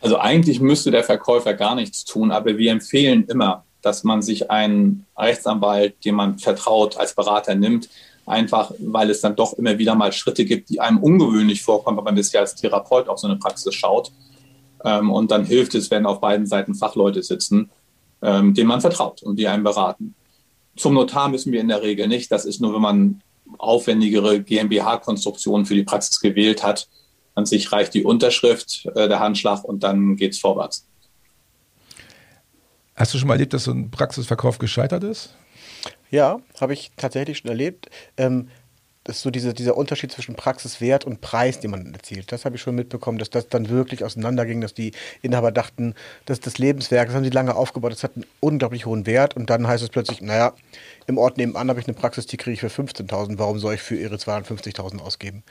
Also 0.00 0.18
eigentlich 0.18 0.60
müsste 0.60 0.90
der 0.90 1.04
Verkäufer 1.04 1.54
gar 1.54 1.74
nichts 1.74 2.04
tun, 2.04 2.30
aber 2.30 2.58
wir 2.58 2.72
empfehlen 2.72 3.24
immer, 3.28 3.64
dass 3.80 4.04
man 4.04 4.22
sich 4.22 4.50
einen 4.50 5.06
Rechtsanwalt, 5.16 6.04
dem 6.04 6.16
man 6.16 6.38
vertraut, 6.38 6.96
als 6.96 7.14
Berater 7.14 7.54
nimmt, 7.54 7.88
einfach 8.26 8.72
weil 8.78 9.10
es 9.10 9.20
dann 9.20 9.36
doch 9.36 9.54
immer 9.54 9.78
wieder 9.78 9.94
mal 9.94 10.12
Schritte 10.12 10.44
gibt, 10.44 10.68
die 10.68 10.80
einem 10.80 10.98
ungewöhnlich 10.98 11.62
vorkommen, 11.62 11.96
wenn 11.98 12.04
man 12.04 12.14
bisher 12.14 12.40
als 12.40 12.54
Therapeut 12.54 13.08
auf 13.08 13.18
so 13.18 13.28
eine 13.28 13.36
Praxis 13.36 13.74
schaut. 13.74 14.10
Ähm, 14.84 15.10
und 15.10 15.30
dann 15.30 15.44
hilft 15.44 15.74
es, 15.74 15.90
wenn 15.90 16.06
auf 16.06 16.20
beiden 16.20 16.46
Seiten 16.46 16.74
Fachleute 16.74 17.22
sitzen 17.22 17.70
ähm, 18.24 18.54
denen 18.54 18.68
man 18.68 18.80
vertraut 18.80 19.22
und 19.22 19.36
die 19.36 19.46
einen 19.46 19.62
beraten. 19.62 20.14
Zum 20.76 20.94
Notar 20.94 21.28
müssen 21.28 21.52
wir 21.52 21.60
in 21.60 21.68
der 21.68 21.82
Regel 21.82 22.08
nicht. 22.08 22.32
Das 22.32 22.44
ist 22.44 22.60
nur, 22.60 22.74
wenn 22.74 22.80
man 22.80 23.22
aufwendigere 23.58 24.42
GmbH-Konstruktionen 24.42 25.66
für 25.66 25.74
die 25.74 25.84
Praxis 25.84 26.18
gewählt 26.20 26.62
hat. 26.62 26.88
An 27.34 27.46
sich 27.46 27.70
reicht 27.70 27.94
die 27.94 28.02
Unterschrift, 28.02 28.86
äh, 28.94 29.08
der 29.08 29.20
Handschlag 29.20 29.62
und 29.62 29.82
dann 29.82 30.16
geht 30.16 30.32
es 30.32 30.40
vorwärts. 30.40 30.86
Hast 32.96 33.12
du 33.12 33.18
schon 33.18 33.28
mal 33.28 33.34
erlebt, 33.34 33.52
dass 33.52 33.64
so 33.64 33.72
ein 33.72 33.90
Praxisverkauf 33.90 34.58
gescheitert 34.58 35.04
ist? 35.04 35.34
Ja, 36.10 36.40
habe 36.60 36.72
ich 36.72 36.92
tatsächlich 36.96 37.38
schon 37.38 37.50
erlebt. 37.50 37.90
Ähm, 38.16 38.48
ist 39.06 39.22
so 39.22 39.30
diese, 39.30 39.52
dieser 39.52 39.76
Unterschied 39.76 40.12
zwischen 40.12 40.34
Praxiswert 40.34 41.04
und 41.04 41.20
Preis, 41.20 41.60
den 41.60 41.70
man 41.70 41.92
erzielt. 41.92 42.32
Das 42.32 42.44
habe 42.44 42.56
ich 42.56 42.62
schon 42.62 42.74
mitbekommen, 42.74 43.18
dass 43.18 43.30
das 43.30 43.48
dann 43.48 43.68
wirklich 43.68 44.02
auseinanderging, 44.04 44.60
dass 44.60 44.74
die 44.74 44.92
Inhaber 45.22 45.52
dachten, 45.52 45.94
dass 46.24 46.40
das 46.40 46.58
Lebenswerk, 46.58 47.08
das 47.08 47.16
haben 47.16 47.24
sie 47.24 47.30
lange 47.30 47.54
aufgebaut, 47.54 47.92
das 47.92 48.02
hat 48.02 48.12
einen 48.16 48.26
unglaublich 48.40 48.86
hohen 48.86 49.06
Wert 49.06 49.36
und 49.36 49.50
dann 49.50 49.66
heißt 49.66 49.82
es 49.82 49.90
plötzlich, 49.90 50.22
naja, 50.22 50.54
im 51.06 51.18
Ort 51.18 51.36
nebenan 51.36 51.68
habe 51.68 51.80
ich 51.80 51.86
eine 51.86 51.94
Praxis, 51.94 52.26
die 52.26 52.38
kriege 52.38 52.54
ich 52.54 52.60
für 52.60 52.68
15.000, 52.68 53.38
warum 53.38 53.58
soll 53.58 53.74
ich 53.74 53.82
für 53.82 53.96
ihre 53.96 54.16
52.000 54.16 55.00
ausgeben? 55.00 55.42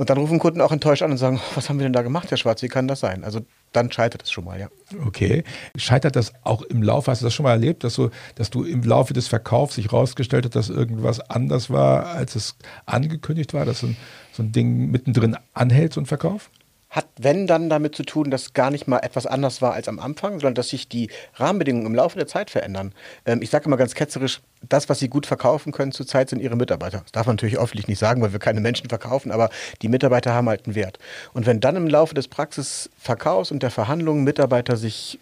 Und 0.00 0.08
dann 0.08 0.16
rufen 0.16 0.38
Kunden 0.38 0.62
auch 0.62 0.72
enttäuscht 0.72 1.02
an 1.02 1.10
und 1.10 1.18
sagen, 1.18 1.42
was 1.54 1.68
haben 1.68 1.78
wir 1.78 1.82
denn 1.82 1.92
da 1.92 2.00
gemacht, 2.00 2.30
Herr 2.30 2.38
Schwarz, 2.38 2.62
wie 2.62 2.68
kann 2.68 2.88
das 2.88 3.00
sein? 3.00 3.22
Also 3.22 3.40
dann 3.72 3.92
scheitert 3.92 4.22
es 4.22 4.30
schon 4.30 4.46
mal, 4.46 4.58
ja. 4.58 4.68
Okay. 5.04 5.44
Scheitert 5.76 6.16
das 6.16 6.32
auch 6.42 6.62
im 6.62 6.82
Laufe, 6.82 7.10
hast 7.10 7.20
du 7.20 7.26
das 7.26 7.34
schon 7.34 7.44
mal 7.44 7.50
erlebt, 7.50 7.84
dass, 7.84 7.96
so, 7.96 8.08
dass 8.36 8.48
du 8.48 8.64
im 8.64 8.82
Laufe 8.82 9.12
des 9.12 9.28
Verkaufs 9.28 9.74
sich 9.74 9.92
rausgestellt 9.92 10.46
hast, 10.46 10.56
dass 10.56 10.70
irgendwas 10.70 11.20
anders 11.20 11.68
war, 11.68 12.06
als 12.06 12.34
es 12.34 12.56
angekündigt 12.86 13.52
war, 13.52 13.66
dass 13.66 13.80
so 13.80 13.88
ein, 13.88 13.96
so 14.32 14.42
ein 14.42 14.52
Ding 14.52 14.90
mittendrin 14.90 15.36
anhält, 15.52 15.92
so 15.92 16.00
ein 16.00 16.06
Verkauf? 16.06 16.48
Hat, 16.90 17.06
wenn 17.18 17.46
dann 17.46 17.70
damit 17.70 17.94
zu 17.94 18.02
tun, 18.02 18.30
dass 18.30 18.52
gar 18.52 18.70
nicht 18.70 18.88
mal 18.88 18.98
etwas 18.98 19.24
anders 19.24 19.62
war 19.62 19.72
als 19.72 19.88
am 19.88 20.00
Anfang, 20.00 20.32
sondern 20.32 20.54
dass 20.54 20.70
sich 20.70 20.88
die 20.88 21.08
Rahmenbedingungen 21.34 21.86
im 21.86 21.94
Laufe 21.94 22.18
der 22.18 22.26
Zeit 22.26 22.50
verändern. 22.50 22.92
Ähm, 23.24 23.42
ich 23.42 23.50
sage 23.50 23.66
immer 23.66 23.76
ganz 23.76 23.94
ketzerisch, 23.94 24.40
das, 24.68 24.88
was 24.88 24.98
sie 24.98 25.08
gut 25.08 25.24
verkaufen 25.26 25.72
können 25.72 25.92
zurzeit, 25.92 26.28
sind 26.28 26.42
ihre 26.42 26.56
Mitarbeiter. 26.56 27.00
Das 27.02 27.12
darf 27.12 27.26
man 27.26 27.36
natürlich 27.36 27.58
öffentlich 27.58 27.86
nicht 27.86 28.00
sagen, 28.00 28.20
weil 28.22 28.32
wir 28.32 28.40
keine 28.40 28.60
Menschen 28.60 28.88
verkaufen, 28.88 29.30
aber 29.30 29.50
die 29.82 29.88
Mitarbeiter 29.88 30.34
haben 30.34 30.48
halt 30.48 30.66
einen 30.66 30.74
Wert. 30.74 30.98
Und 31.32 31.46
wenn 31.46 31.60
dann 31.60 31.76
im 31.76 31.86
Laufe 31.86 32.14
des 32.14 32.26
Praxisverkaufs 32.26 33.52
und 33.52 33.62
der 33.62 33.70
Verhandlungen 33.70 34.24
Mitarbeiter 34.24 34.76
sich 34.76 35.20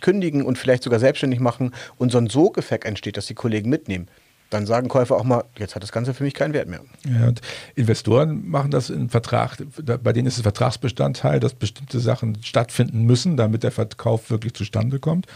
kündigen 0.00 0.44
und 0.44 0.58
vielleicht 0.58 0.82
sogar 0.82 0.98
selbstständig 0.98 1.40
machen 1.40 1.74
und 1.98 2.10
so 2.10 2.18
ein 2.18 2.28
Sogeffekt 2.28 2.84
entsteht, 2.84 3.16
dass 3.16 3.26
die 3.26 3.34
Kollegen 3.34 3.68
mitnehmen, 3.68 4.08
dann 4.50 4.66
sagen 4.66 4.88
Käufer 4.88 5.16
auch 5.16 5.24
mal, 5.24 5.44
jetzt 5.58 5.74
hat 5.74 5.82
das 5.82 5.92
Ganze 5.92 6.14
für 6.14 6.24
mich 6.24 6.34
keinen 6.34 6.54
Wert 6.54 6.68
mehr. 6.68 6.80
Ja, 7.06 7.28
und 7.28 7.40
Investoren 7.74 8.48
machen 8.48 8.70
das 8.70 8.90
in 8.90 9.10
Vertrag, 9.10 9.58
bei 10.02 10.12
denen 10.12 10.26
ist 10.26 10.36
es 10.36 10.42
Vertragsbestandteil, 10.42 11.40
dass 11.40 11.54
bestimmte 11.54 12.00
Sachen 12.00 12.42
stattfinden 12.42 13.04
müssen, 13.04 13.36
damit 13.36 13.62
der 13.62 13.72
Verkauf 13.72 14.30
wirklich 14.30 14.54
zustande 14.54 14.98
kommt. 14.98 15.26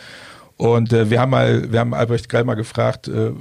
Und 0.57 0.92
äh, 0.92 1.11
wir 1.11 1.21
haben 1.21 1.31
mal, 1.31 1.73
wir 1.73 1.81
haben 1.81 1.95
Albrecht 1.95 2.28
Grell 2.28 2.45
mal 2.45 2.54
gefragt, 2.54 3.09
äh, 3.09 3.33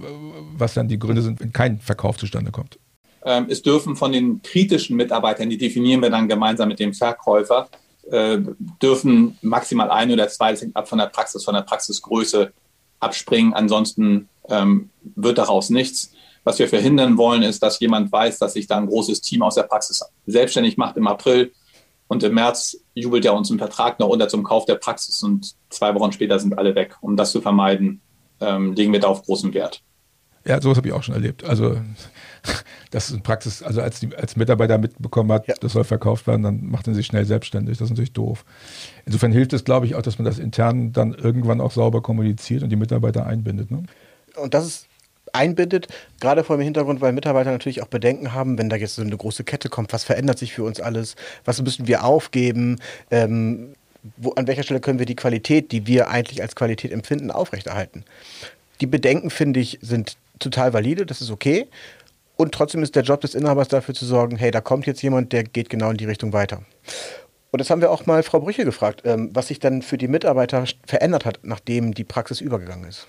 was 0.57 0.73
dann 0.73 0.87
die 0.87 0.99
Gründe 0.99 1.21
sind, 1.21 1.39
wenn 1.39 1.53
kein 1.53 1.79
Verkauf 1.79 2.17
zustande 2.17 2.51
kommt. 2.51 2.79
Ähm, 3.23 3.45
es 3.49 3.61
dürfen 3.61 3.95
von 3.95 4.11
den 4.11 4.41
kritischen 4.41 4.97
Mitarbeitern, 4.97 5.49
die 5.49 5.57
definieren 5.57 6.01
wir 6.01 6.09
dann 6.09 6.27
gemeinsam 6.27 6.69
mit 6.69 6.79
dem 6.79 6.93
Verkäufer, 6.93 7.69
äh, 8.09 8.39
dürfen 8.81 9.37
maximal 9.41 9.91
ein 9.91 10.11
oder 10.11 10.27
zwei, 10.27 10.51
das 10.51 10.61
hängt 10.61 10.75
ab 10.75 10.87
von 10.87 10.97
der 10.97 11.07
Praxis, 11.07 11.43
von 11.43 11.53
der 11.53 11.61
Praxisgröße 11.61 12.51
abspringen. 12.99 13.53
Ansonsten 13.53 14.27
ähm, 14.49 14.89
wird 15.15 15.37
daraus 15.37 15.69
nichts. 15.69 16.13
Was 16.43 16.57
wir 16.57 16.67
verhindern 16.67 17.17
wollen, 17.17 17.43
ist, 17.43 17.61
dass 17.61 17.79
jemand 17.79 18.11
weiß, 18.11 18.39
dass 18.39 18.53
sich 18.53 18.65
da 18.67 18.77
ein 18.77 18.87
großes 18.87 19.21
Team 19.21 19.43
aus 19.43 19.55
der 19.55 19.63
Praxis 19.63 20.03
selbstständig 20.25 20.75
macht 20.77 20.97
im 20.97 21.07
April 21.07 21.51
und 22.11 22.23
im 22.23 22.33
März 22.33 22.77
jubelt 22.93 23.23
er 23.23 23.33
uns 23.33 23.49
einen 23.49 23.59
Vertrag 23.59 23.99
noch 23.99 24.09
unter 24.09 24.27
zum 24.27 24.43
Kauf 24.43 24.65
der 24.65 24.75
Praxis 24.75 25.23
und 25.23 25.55
zwei 25.69 25.95
Wochen 25.95 26.11
später 26.11 26.39
sind 26.39 26.57
alle 26.57 26.75
weg. 26.75 26.97
Um 26.99 27.15
das 27.15 27.31
zu 27.31 27.39
vermeiden, 27.41 28.01
ähm, 28.41 28.73
legen 28.73 28.91
wir 28.91 28.99
da 28.99 29.07
auf 29.07 29.23
großen 29.23 29.53
Wert. 29.53 29.81
Ja, 30.45 30.59
sowas 30.59 30.77
habe 30.77 30.87
ich 30.87 30.93
auch 30.93 31.03
schon 31.03 31.15
erlebt. 31.15 31.45
Also, 31.45 31.77
das 32.91 33.09
ist 33.09 33.15
in 33.15 33.23
Praxis, 33.23 33.63
also 33.63 33.79
als, 33.81 33.99
die, 33.99 34.13
als 34.15 34.35
Mitarbeiter 34.35 34.77
mitbekommen 34.77 35.31
hat, 35.31 35.47
ja. 35.47 35.53
das 35.61 35.73
soll 35.73 35.83
verkauft 35.83 36.27
werden, 36.27 36.43
dann 36.43 36.65
macht 36.65 36.87
er 36.87 36.95
sich 36.95 37.05
schnell 37.05 37.25
selbstständig. 37.25 37.77
Das 37.77 37.85
ist 37.85 37.91
natürlich 37.91 38.13
doof. 38.13 38.43
Insofern 39.05 39.31
hilft 39.31 39.53
es, 39.53 39.63
glaube 39.63 39.85
ich, 39.85 39.95
auch, 39.95 40.01
dass 40.01 40.17
man 40.17 40.25
das 40.25 40.39
intern 40.39 40.91
dann 40.91 41.13
irgendwann 41.13 41.61
auch 41.61 41.71
sauber 41.71 42.01
kommuniziert 42.01 42.63
und 42.63 42.69
die 42.69 42.75
Mitarbeiter 42.75 43.25
einbindet. 43.25 43.69
Ne? 43.71 43.83
Und 44.35 44.53
das 44.53 44.65
ist 44.65 44.87
einbindet, 45.33 45.87
gerade 46.19 46.43
vor 46.43 46.57
dem 46.57 46.63
Hintergrund, 46.63 47.01
weil 47.01 47.13
Mitarbeiter 47.13 47.51
natürlich 47.51 47.81
auch 47.81 47.87
Bedenken 47.87 48.33
haben, 48.33 48.57
wenn 48.57 48.69
da 48.69 48.75
jetzt 48.75 48.95
so 48.95 49.01
eine 49.01 49.15
große 49.15 49.43
Kette 49.43 49.69
kommt, 49.69 49.93
was 49.93 50.03
verändert 50.03 50.39
sich 50.39 50.53
für 50.53 50.63
uns 50.63 50.79
alles, 50.79 51.15
was 51.45 51.61
müssen 51.61 51.87
wir 51.87 52.03
aufgeben, 52.03 52.79
ähm, 53.09 53.73
wo, 54.17 54.31
an 54.31 54.47
welcher 54.47 54.63
Stelle 54.63 54.79
können 54.79 54.99
wir 54.99 55.05
die 55.05 55.15
Qualität, 55.15 55.71
die 55.71 55.87
wir 55.87 56.09
eigentlich 56.09 56.41
als 56.41 56.55
Qualität 56.55 56.91
empfinden, 56.91 57.31
aufrechterhalten. 57.31 58.03
Die 58.81 58.87
Bedenken, 58.87 59.29
finde 59.29 59.59
ich, 59.59 59.79
sind 59.81 60.17
total 60.39 60.73
valide, 60.73 61.05
das 61.05 61.21
ist 61.21 61.29
okay. 61.29 61.67
Und 62.35 62.53
trotzdem 62.53 62.81
ist 62.81 62.95
der 62.95 63.03
Job 63.03 63.21
des 63.21 63.35
Inhabers 63.35 63.67
dafür 63.67 63.93
zu 63.93 64.05
sorgen, 64.05 64.37
hey, 64.37 64.49
da 64.49 64.61
kommt 64.61 64.87
jetzt 64.87 65.03
jemand, 65.03 65.31
der 65.31 65.43
geht 65.43 65.69
genau 65.69 65.91
in 65.91 65.97
die 65.97 66.05
Richtung 66.05 66.33
weiter. 66.33 66.63
Und 67.51 67.59
das 67.59 67.69
haben 67.69 67.81
wir 67.81 67.91
auch 67.91 68.07
mal 68.07 68.23
Frau 68.23 68.39
Brüche 68.39 68.65
gefragt, 68.65 69.03
ähm, 69.05 69.29
was 69.33 69.49
sich 69.49 69.59
dann 69.59 69.83
für 69.83 69.97
die 69.97 70.07
Mitarbeiter 70.07 70.65
verändert 70.87 71.25
hat, 71.25 71.39
nachdem 71.43 71.93
die 71.93 72.05
Praxis 72.05 72.41
übergegangen 72.41 72.89
ist 72.89 73.07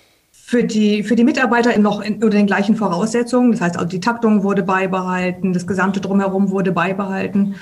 für 0.52 0.64
die, 0.64 1.02
für 1.02 1.16
die 1.16 1.25
Mitarbeiter 1.25 1.78
noch 1.78 2.02
in, 2.02 2.16
unter 2.16 2.37
den 2.37 2.47
gleichen 2.47 2.76
Voraussetzungen. 2.76 3.52
Das 3.52 3.62
heißt, 3.62 3.76
also 3.78 3.88
die 3.88 4.00
Taktung 4.00 4.42
wurde 4.42 4.62
beibehalten, 4.62 5.54
das 5.54 5.66
gesamte 5.66 5.99
Drumherum 5.99 6.50
wurde 6.50 6.73
beibehalten. 6.73 7.54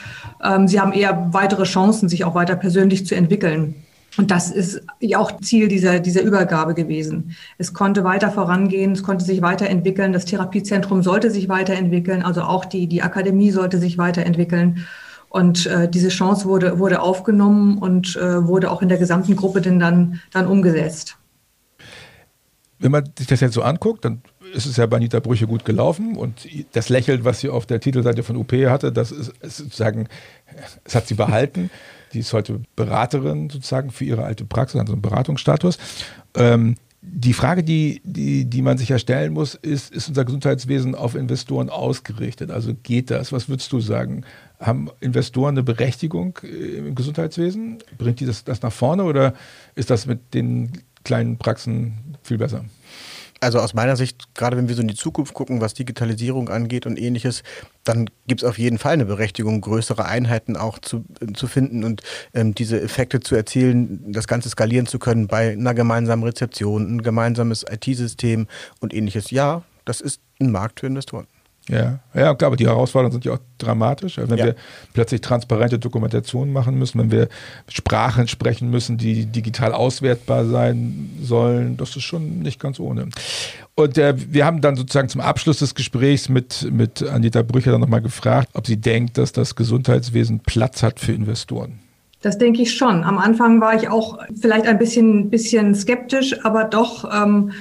Ähm, 0.43 0.67
sie 0.67 0.81
haben 0.81 0.93
eher 0.93 1.29
weitere 1.31 1.63
Chancen, 1.63 2.09
sich 2.09 2.25
auch 2.25 2.35
weiter 2.35 2.57
persönlich 2.57 3.07
zu 3.07 3.15
entwickeln. 3.15 3.77
Und 4.17 4.33
das 4.33 4.51
ist 4.51 4.83
ja 4.99 5.21
auch 5.21 5.41
Ziel 5.41 5.69
dieser, 5.69 6.01
dieser 6.01 6.23
Übergabe 6.23 6.75
gewesen. 6.75 7.37
Es 7.59 7.75
konnte 7.75 8.03
weiter 8.03 8.33
vorangehen, 8.33 8.91
es 8.91 9.05
konnte 9.05 9.25
sich 9.25 9.41
weiterentwickeln. 9.41 10.13
Das 10.13 10.25
Therapiezentrum 10.25 11.05
sollte 11.05 11.31
sich 11.31 11.49
weiterentwickeln, 11.49 12.25
also 12.25 12.43
auch 12.43 12.65
die, 12.65 12.89
die 12.89 13.03
Akademie 13.03 13.53
sollte 13.53 13.79
sich 13.79 13.99
weiterentwickeln. 13.99 14.85
Und 15.29 15.67
äh, 15.67 15.89
diese 15.89 16.09
Chance 16.09 16.47
wurde, 16.47 16.81
wurde 16.81 17.03
aufgenommen 17.03 17.79
und 17.79 18.17
äh, 18.17 18.45
wurde 18.49 18.69
auch 18.69 18.83
in 18.83 18.89
der 18.89 18.99
gesamten 18.99 19.37
Gruppe 19.37 19.61
denn 19.61 19.79
dann, 19.79 20.19
dann 20.33 20.49
umgesetzt 20.49 21.20
wenn 22.81 22.91
man 22.91 23.05
sich 23.17 23.27
das 23.27 23.41
jetzt 23.41 23.55
so 23.55 23.63
anguckt, 23.63 24.05
dann 24.05 24.23
ist 24.53 24.67
es 24.67 24.77
ja 24.77 24.87
bei 24.87 24.97
Anita 24.97 25.21
Brüche 25.21 25.47
gut 25.47 25.65
gelaufen 25.65 26.17
und 26.17 26.49
das 26.73 26.89
Lächeln, 26.89 27.25
was 27.25 27.41
sie 27.41 27.51
auf 27.51 27.67
der 27.67 27.79
Titelseite 27.79 28.23
von 28.23 28.37
UP 28.37 28.53
hatte, 28.53 28.91
das 28.91 29.13
ist, 29.13 29.33
ist 29.41 29.59
sozusagen, 29.59 30.09
es 30.85 30.95
hat 30.95 31.07
sie 31.07 31.15
behalten. 31.15 31.71
Die 32.13 32.21
ist 32.21 32.33
heute 32.33 32.61
Beraterin 32.75 33.51
sozusagen 33.51 33.91
für 33.91 34.05
ihre 34.05 34.25
alte 34.25 34.45
Praxis, 34.45 34.81
also 34.81 34.95
einen 34.95 35.03
Beratungsstatus. 35.03 35.79
Ähm, 36.35 36.75
die 37.03 37.33
Frage, 37.33 37.63
die, 37.63 38.03
die, 38.05 38.45
die 38.45 38.63
man 38.63 38.77
sich 38.77 38.91
ja 38.91 38.99
stellen 38.99 39.33
muss, 39.33 39.55
ist, 39.55 39.93
ist 39.93 40.09
unser 40.09 40.25
Gesundheitswesen 40.25 40.95
auf 40.95 41.15
Investoren 41.15 41.71
ausgerichtet? 41.71 42.51
Also 42.51 42.75
geht 42.83 43.11
das? 43.11 43.33
Was 43.33 43.49
würdest 43.49 43.73
du 43.73 43.81
sagen? 43.81 44.25
Haben 44.59 44.91
Investoren 45.01 45.55
eine 45.55 45.63
Berechtigung 45.63 46.39
äh, 46.43 46.79
im 46.79 46.95
Gesundheitswesen? 46.95 47.79
Bringt 47.97 48.21
die 48.21 48.27
das, 48.27 48.45
das 48.45 48.61
nach 48.61 48.73
vorne 48.73 49.05
oder 49.05 49.35
ist 49.75 49.89
das 49.89 50.07
mit 50.07 50.35
den 50.35 50.73
kleinen 51.05 51.39
Praxen 51.39 52.17
viel 52.23 52.39
besser? 52.39 52.65
Also 53.43 53.59
aus 53.59 53.73
meiner 53.73 53.97
Sicht, 53.97 54.35
gerade 54.35 54.59
wenn 54.59 54.69
wir 54.69 54.75
so 54.75 54.83
in 54.83 54.89
die 54.89 54.95
Zukunft 54.95 55.33
gucken, 55.33 55.63
was 55.63 55.73
Digitalisierung 55.73 56.51
angeht 56.51 56.85
und 56.85 57.01
ähnliches, 57.01 57.43
dann 57.85 58.11
gibt 58.27 58.43
es 58.43 58.49
auf 58.49 58.59
jeden 58.59 58.77
Fall 58.77 58.93
eine 58.93 59.07
Berechtigung, 59.07 59.63
größere 59.63 60.05
Einheiten 60.05 60.57
auch 60.57 60.79
zu, 60.79 61.05
äh, 61.21 61.33
zu 61.33 61.47
finden 61.47 61.83
und 61.83 62.03
ähm, 62.35 62.55
diese 62.55 62.79
Effekte 62.81 63.21
zu 63.21 63.35
erzielen, 63.35 64.13
das 64.13 64.29
Ganze 64.29 64.51
skalieren 64.51 64.87
zu 64.87 64.99
können 64.99 65.27
bei 65.27 65.53
einer 65.53 65.73
gemeinsamen 65.73 66.23
Rezeption, 66.23 66.97
ein 66.97 67.03
gemeinsames 67.03 67.65
IT-System 67.69 68.47
und 68.81 68.93
ähnliches. 68.93 69.31
Ja, 69.31 69.63
das 69.87 70.03
ist 70.03 70.21
ein 70.39 70.51
Markt 70.51 70.81
für 70.81 70.87
Investoren. 70.87 71.27
Ja, 71.69 72.01
ja, 72.15 72.35
klar, 72.35 72.49
aber 72.49 72.57
die 72.57 72.67
Herausforderungen 72.67 73.13
sind 73.13 73.25
ja 73.25 73.33
auch 73.33 73.39
dramatisch. 73.59 74.17
Wenn 74.17 74.37
ja. 74.37 74.47
wir 74.47 74.57
plötzlich 74.93 75.21
transparente 75.21 75.79
Dokumentationen 75.79 76.53
machen 76.53 76.77
müssen, 76.77 76.99
wenn 76.99 77.13
wir 77.13 77.29
Sprachen 77.69 78.27
sprechen 78.27 78.71
müssen, 78.71 78.97
die 78.97 79.27
digital 79.27 79.73
auswertbar 79.73 80.47
sein 80.47 81.11
sollen, 81.23 81.77
das 81.77 81.95
ist 81.95 82.03
schon 82.03 82.41
nicht 82.41 82.59
ganz 82.59 82.81
ohne. 82.81 83.09
Und 83.77 83.99
äh, 83.99 84.15
wir 84.17 84.47
haben 84.47 84.61
dann 84.61 84.75
sozusagen 84.75 85.09
zum 85.09 85.21
Abschluss 85.21 85.59
des 85.59 85.75
Gesprächs 85.75 86.29
mit, 86.29 86.69
mit 86.73 87.03
Anita 87.03 87.43
Brücher 87.43 87.71
dann 87.71 87.81
nochmal 87.81 88.03
gefragt, 88.03 88.49
ob 88.55 88.67
sie 88.67 88.79
denkt, 88.79 89.17
dass 89.17 89.33
das 89.33 89.55
Gesundheitswesen 89.55 90.41
Platz 90.41 90.83
hat 90.83 90.99
für 90.99 91.13
Investoren. 91.13 91.79
Das 92.23 92.37
denke 92.37 92.63
ich 92.63 92.75
schon. 92.77 93.05
Am 93.05 93.19
Anfang 93.19 93.61
war 93.61 93.75
ich 93.75 93.89
auch 93.89 94.19
vielleicht 94.39 94.67
ein 94.67 94.79
bisschen, 94.79 95.31
bisschen 95.31 95.75
skeptisch, 95.75 96.45
aber 96.45 96.65
doch, 96.65 97.09
ähm, 97.11 97.53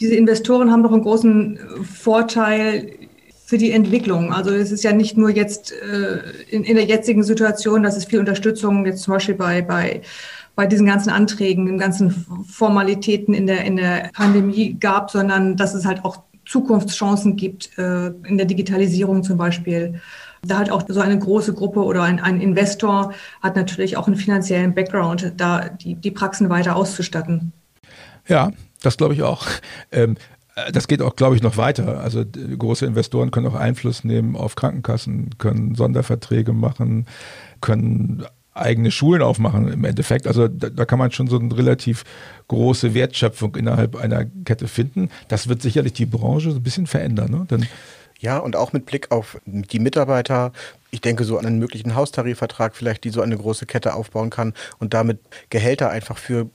diese 0.00 0.14
Investoren 0.14 0.72
haben 0.72 0.82
doch 0.82 0.92
einen 0.92 1.02
großen 1.02 1.58
Vorteil 1.84 2.90
für 3.50 3.58
die 3.58 3.72
Entwicklung. 3.72 4.32
Also 4.32 4.50
es 4.50 4.70
ist 4.70 4.84
ja 4.84 4.92
nicht 4.92 5.16
nur 5.16 5.28
jetzt 5.28 5.72
äh, 5.72 6.20
in, 6.50 6.62
in 6.62 6.76
der 6.76 6.84
jetzigen 6.84 7.24
Situation, 7.24 7.82
dass 7.82 7.96
es 7.96 8.04
viel 8.04 8.20
Unterstützung 8.20 8.86
jetzt 8.86 9.02
zum 9.02 9.14
Beispiel 9.14 9.34
bei, 9.34 9.60
bei, 9.60 10.02
bei 10.54 10.68
diesen 10.68 10.86
ganzen 10.86 11.10
Anträgen, 11.10 11.66
den 11.66 11.76
ganzen 11.76 12.12
Formalitäten 12.48 13.34
in 13.34 13.48
der, 13.48 13.64
in 13.64 13.74
der 13.74 14.10
Pandemie 14.14 14.76
gab, 14.78 15.10
sondern 15.10 15.56
dass 15.56 15.74
es 15.74 15.84
halt 15.84 16.04
auch 16.04 16.22
Zukunftschancen 16.46 17.34
gibt, 17.34 17.76
äh, 17.76 18.12
in 18.28 18.36
der 18.36 18.46
Digitalisierung 18.46 19.24
zum 19.24 19.36
Beispiel. 19.36 20.00
Da 20.46 20.60
hat 20.60 20.70
auch 20.70 20.84
so 20.86 21.00
eine 21.00 21.18
große 21.18 21.52
Gruppe 21.52 21.82
oder 21.82 22.04
ein, 22.04 22.20
ein 22.20 22.40
Investor 22.40 23.12
hat 23.42 23.56
natürlich 23.56 23.96
auch 23.96 24.06
einen 24.06 24.14
finanziellen 24.14 24.76
Background, 24.76 25.32
da 25.38 25.70
die, 25.70 25.96
die 25.96 26.12
Praxen 26.12 26.50
weiter 26.50 26.76
auszustatten. 26.76 27.52
Ja, 28.28 28.52
das 28.80 28.96
glaube 28.96 29.14
ich 29.14 29.24
auch. 29.24 29.48
Ähm, 29.90 30.12
äh, 30.12 30.14
das 30.72 30.88
geht 30.88 31.02
auch, 31.02 31.16
glaube 31.16 31.36
ich, 31.36 31.42
noch 31.42 31.56
weiter. 31.56 32.00
Also 32.00 32.24
große 32.24 32.86
Investoren 32.86 33.30
können 33.30 33.46
auch 33.46 33.54
Einfluss 33.54 34.04
nehmen 34.04 34.36
auf 34.36 34.54
Krankenkassen, 34.54 35.38
können 35.38 35.74
Sonderverträge 35.74 36.52
machen, 36.52 37.06
können 37.60 38.24
eigene 38.52 38.90
Schulen 38.90 39.22
aufmachen 39.22 39.68
im 39.68 39.84
Endeffekt. 39.84 40.26
Also 40.26 40.48
da, 40.48 40.70
da, 40.70 40.84
kann 40.84 40.98
man 40.98 41.12
schon 41.12 41.28
so 41.28 41.38
eine 41.38 41.56
relativ 41.56 42.04
große 42.48 42.94
Wertschöpfung 42.94 43.56
innerhalb 43.56 43.96
einer 43.96 44.24
Kette 44.44 44.68
finden. 44.68 45.10
Das 45.28 45.48
wird 45.48 45.62
sicherlich 45.62 45.92
die 45.92 46.06
Branche 46.06 46.50
so 46.50 46.56
ein 46.56 46.62
bisschen 46.62 46.86
verändern. 46.86 47.30
Ne? 47.30 47.46
Denn 47.50 47.66
ja, 48.18 48.36
und 48.38 48.54
auch 48.54 48.72
mit 48.72 48.84
Blick 48.84 49.10
auf 49.10 49.40
die 49.46 49.78
Mitarbeiter. 49.78 50.52
Ich 50.90 51.00
denke 51.00 51.24
so 51.24 51.38
an 51.38 51.46
einen 51.46 51.58
möglichen 51.58 51.94
Haustarifvertrag 51.94 52.76
vielleicht, 52.76 53.04
die 53.04 53.10
so 53.10 53.22
eine 53.22 53.36
große 53.36 53.64
Kette 53.64 53.94
aufbauen 53.94 54.28
kann 54.28 54.52
und 54.78 54.92
damit 54.92 55.20
Gehälter 55.48 55.88
einfach 55.88 56.18
für 56.18 56.50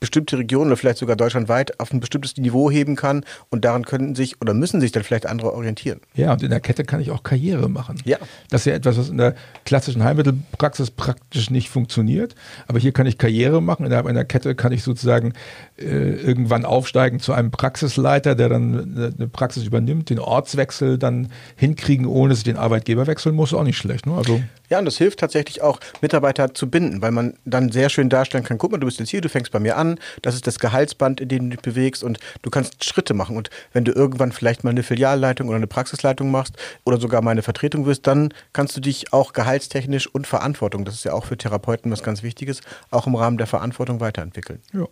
bestimmte 0.00 0.38
Regionen 0.38 0.68
oder 0.68 0.76
vielleicht 0.76 0.98
sogar 0.98 1.16
deutschlandweit 1.16 1.80
auf 1.80 1.92
ein 1.92 2.00
bestimmtes 2.00 2.36
Niveau 2.36 2.70
heben 2.70 2.96
kann 2.96 3.24
und 3.48 3.64
daran 3.64 3.84
können 3.84 4.14
sich 4.14 4.40
oder 4.40 4.52
müssen 4.52 4.80
sich 4.80 4.92
dann 4.92 5.02
vielleicht 5.02 5.26
andere 5.26 5.52
orientieren. 5.52 6.00
Ja, 6.14 6.32
und 6.32 6.42
in 6.42 6.50
der 6.50 6.60
Kette 6.60 6.84
kann 6.84 7.00
ich 7.00 7.10
auch 7.10 7.22
Karriere 7.22 7.68
machen. 7.68 8.00
Ja. 8.04 8.18
Das 8.50 8.62
ist 8.62 8.66
ja 8.66 8.74
etwas, 8.74 8.98
was 8.98 9.08
in 9.08 9.16
der 9.16 9.34
klassischen 9.64 10.04
Heilmittelpraxis 10.04 10.90
praktisch 10.90 11.50
nicht 11.50 11.70
funktioniert. 11.70 12.34
Aber 12.68 12.78
hier 12.78 12.92
kann 12.92 13.06
ich 13.06 13.16
Karriere 13.16 13.62
machen. 13.62 13.86
Innerhalb 13.86 14.06
einer 14.06 14.24
Kette 14.24 14.54
kann 14.54 14.72
ich 14.72 14.82
sozusagen 14.82 15.32
äh, 15.78 15.84
irgendwann 15.84 16.64
aufsteigen 16.64 17.18
zu 17.18 17.32
einem 17.32 17.50
Praxisleiter, 17.50 18.34
der 18.34 18.48
dann 18.48 19.14
eine 19.18 19.28
Praxis 19.28 19.64
übernimmt, 19.64 20.10
den 20.10 20.18
Ortswechsel 20.18 20.98
dann 20.98 21.28
hinkriegen, 21.56 22.06
ohne 22.06 22.30
dass 22.30 22.38
ich 22.38 22.44
den 22.44 22.58
Arbeitgeber 22.58 23.06
wechseln 23.06 23.34
muss, 23.34 23.54
auch 23.54 23.64
nicht 23.64 23.78
schlecht. 23.78 24.06
Ne? 24.06 24.14
Also 24.14 24.42
ja, 24.68 24.78
und 24.78 24.84
das 24.84 24.98
hilft 24.98 25.20
tatsächlich 25.20 25.62
auch, 25.62 25.80
Mitarbeiter 26.00 26.54
zu 26.54 26.68
binden, 26.68 27.02
weil 27.02 27.12
man 27.12 27.34
dann 27.44 27.70
sehr 27.70 27.88
schön 27.88 28.08
darstellen 28.08 28.44
kann, 28.44 28.58
guck 28.58 28.72
mal, 28.72 28.78
du 28.78 28.86
bist 28.86 28.98
jetzt 28.98 29.10
hier, 29.10 29.20
du 29.20 29.28
fängst 29.28 29.52
bei 29.52 29.58
mir 29.58 29.76
an, 29.76 29.98
das 30.22 30.34
ist 30.34 30.46
das 30.46 30.58
Gehaltsband, 30.58 31.20
in 31.20 31.28
dem 31.28 31.50
du 31.50 31.56
dich 31.56 31.62
bewegst 31.62 32.02
und 32.02 32.18
du 32.42 32.50
kannst 32.50 32.84
Schritte 32.84 33.14
machen. 33.14 33.36
Und 33.36 33.50
wenn 33.72 33.84
du 33.84 33.92
irgendwann 33.92 34.32
vielleicht 34.32 34.64
mal 34.64 34.70
eine 34.70 34.82
Filialleitung 34.82 35.48
oder 35.48 35.56
eine 35.56 35.66
Praxisleitung 35.66 36.30
machst 36.30 36.56
oder 36.84 36.98
sogar 36.98 37.22
mal 37.22 37.30
eine 37.30 37.42
Vertretung 37.42 37.86
wirst, 37.86 38.06
dann 38.06 38.32
kannst 38.52 38.76
du 38.76 38.80
dich 38.80 39.12
auch 39.12 39.32
gehaltstechnisch 39.32 40.06
und 40.06 40.26
Verantwortung, 40.26 40.84
das 40.84 40.94
ist 40.94 41.04
ja 41.04 41.12
auch 41.12 41.24
für 41.24 41.36
Therapeuten 41.36 41.90
was 41.90 42.02
ganz 42.02 42.22
Wichtiges, 42.22 42.60
auch 42.90 43.06
im 43.06 43.14
Rahmen 43.14 43.38
der 43.38 43.46
Verantwortung 43.46 44.00
weiterentwickeln. 44.00 44.60
Ja. 44.72 44.86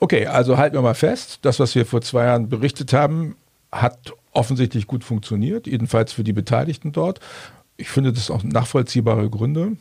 Okay, 0.00 0.26
also 0.26 0.56
halten 0.56 0.76
wir 0.76 0.82
mal 0.82 0.94
fest, 0.94 1.40
das, 1.42 1.58
was 1.58 1.74
wir 1.74 1.86
vor 1.86 2.00
zwei 2.00 2.24
Jahren 2.24 2.48
berichtet 2.48 2.92
haben, 2.92 3.36
hat 3.72 4.12
offensichtlich 4.32 4.86
gut 4.86 5.04
funktioniert, 5.04 5.66
jedenfalls 5.66 6.12
für 6.12 6.24
die 6.24 6.32
Beteiligten 6.32 6.92
dort. 6.92 7.20
Ich 7.76 7.88
finde 7.88 8.12
das 8.12 8.30
auch 8.30 8.42
nachvollziehbare 8.42 9.28
Gründe. 9.30 9.76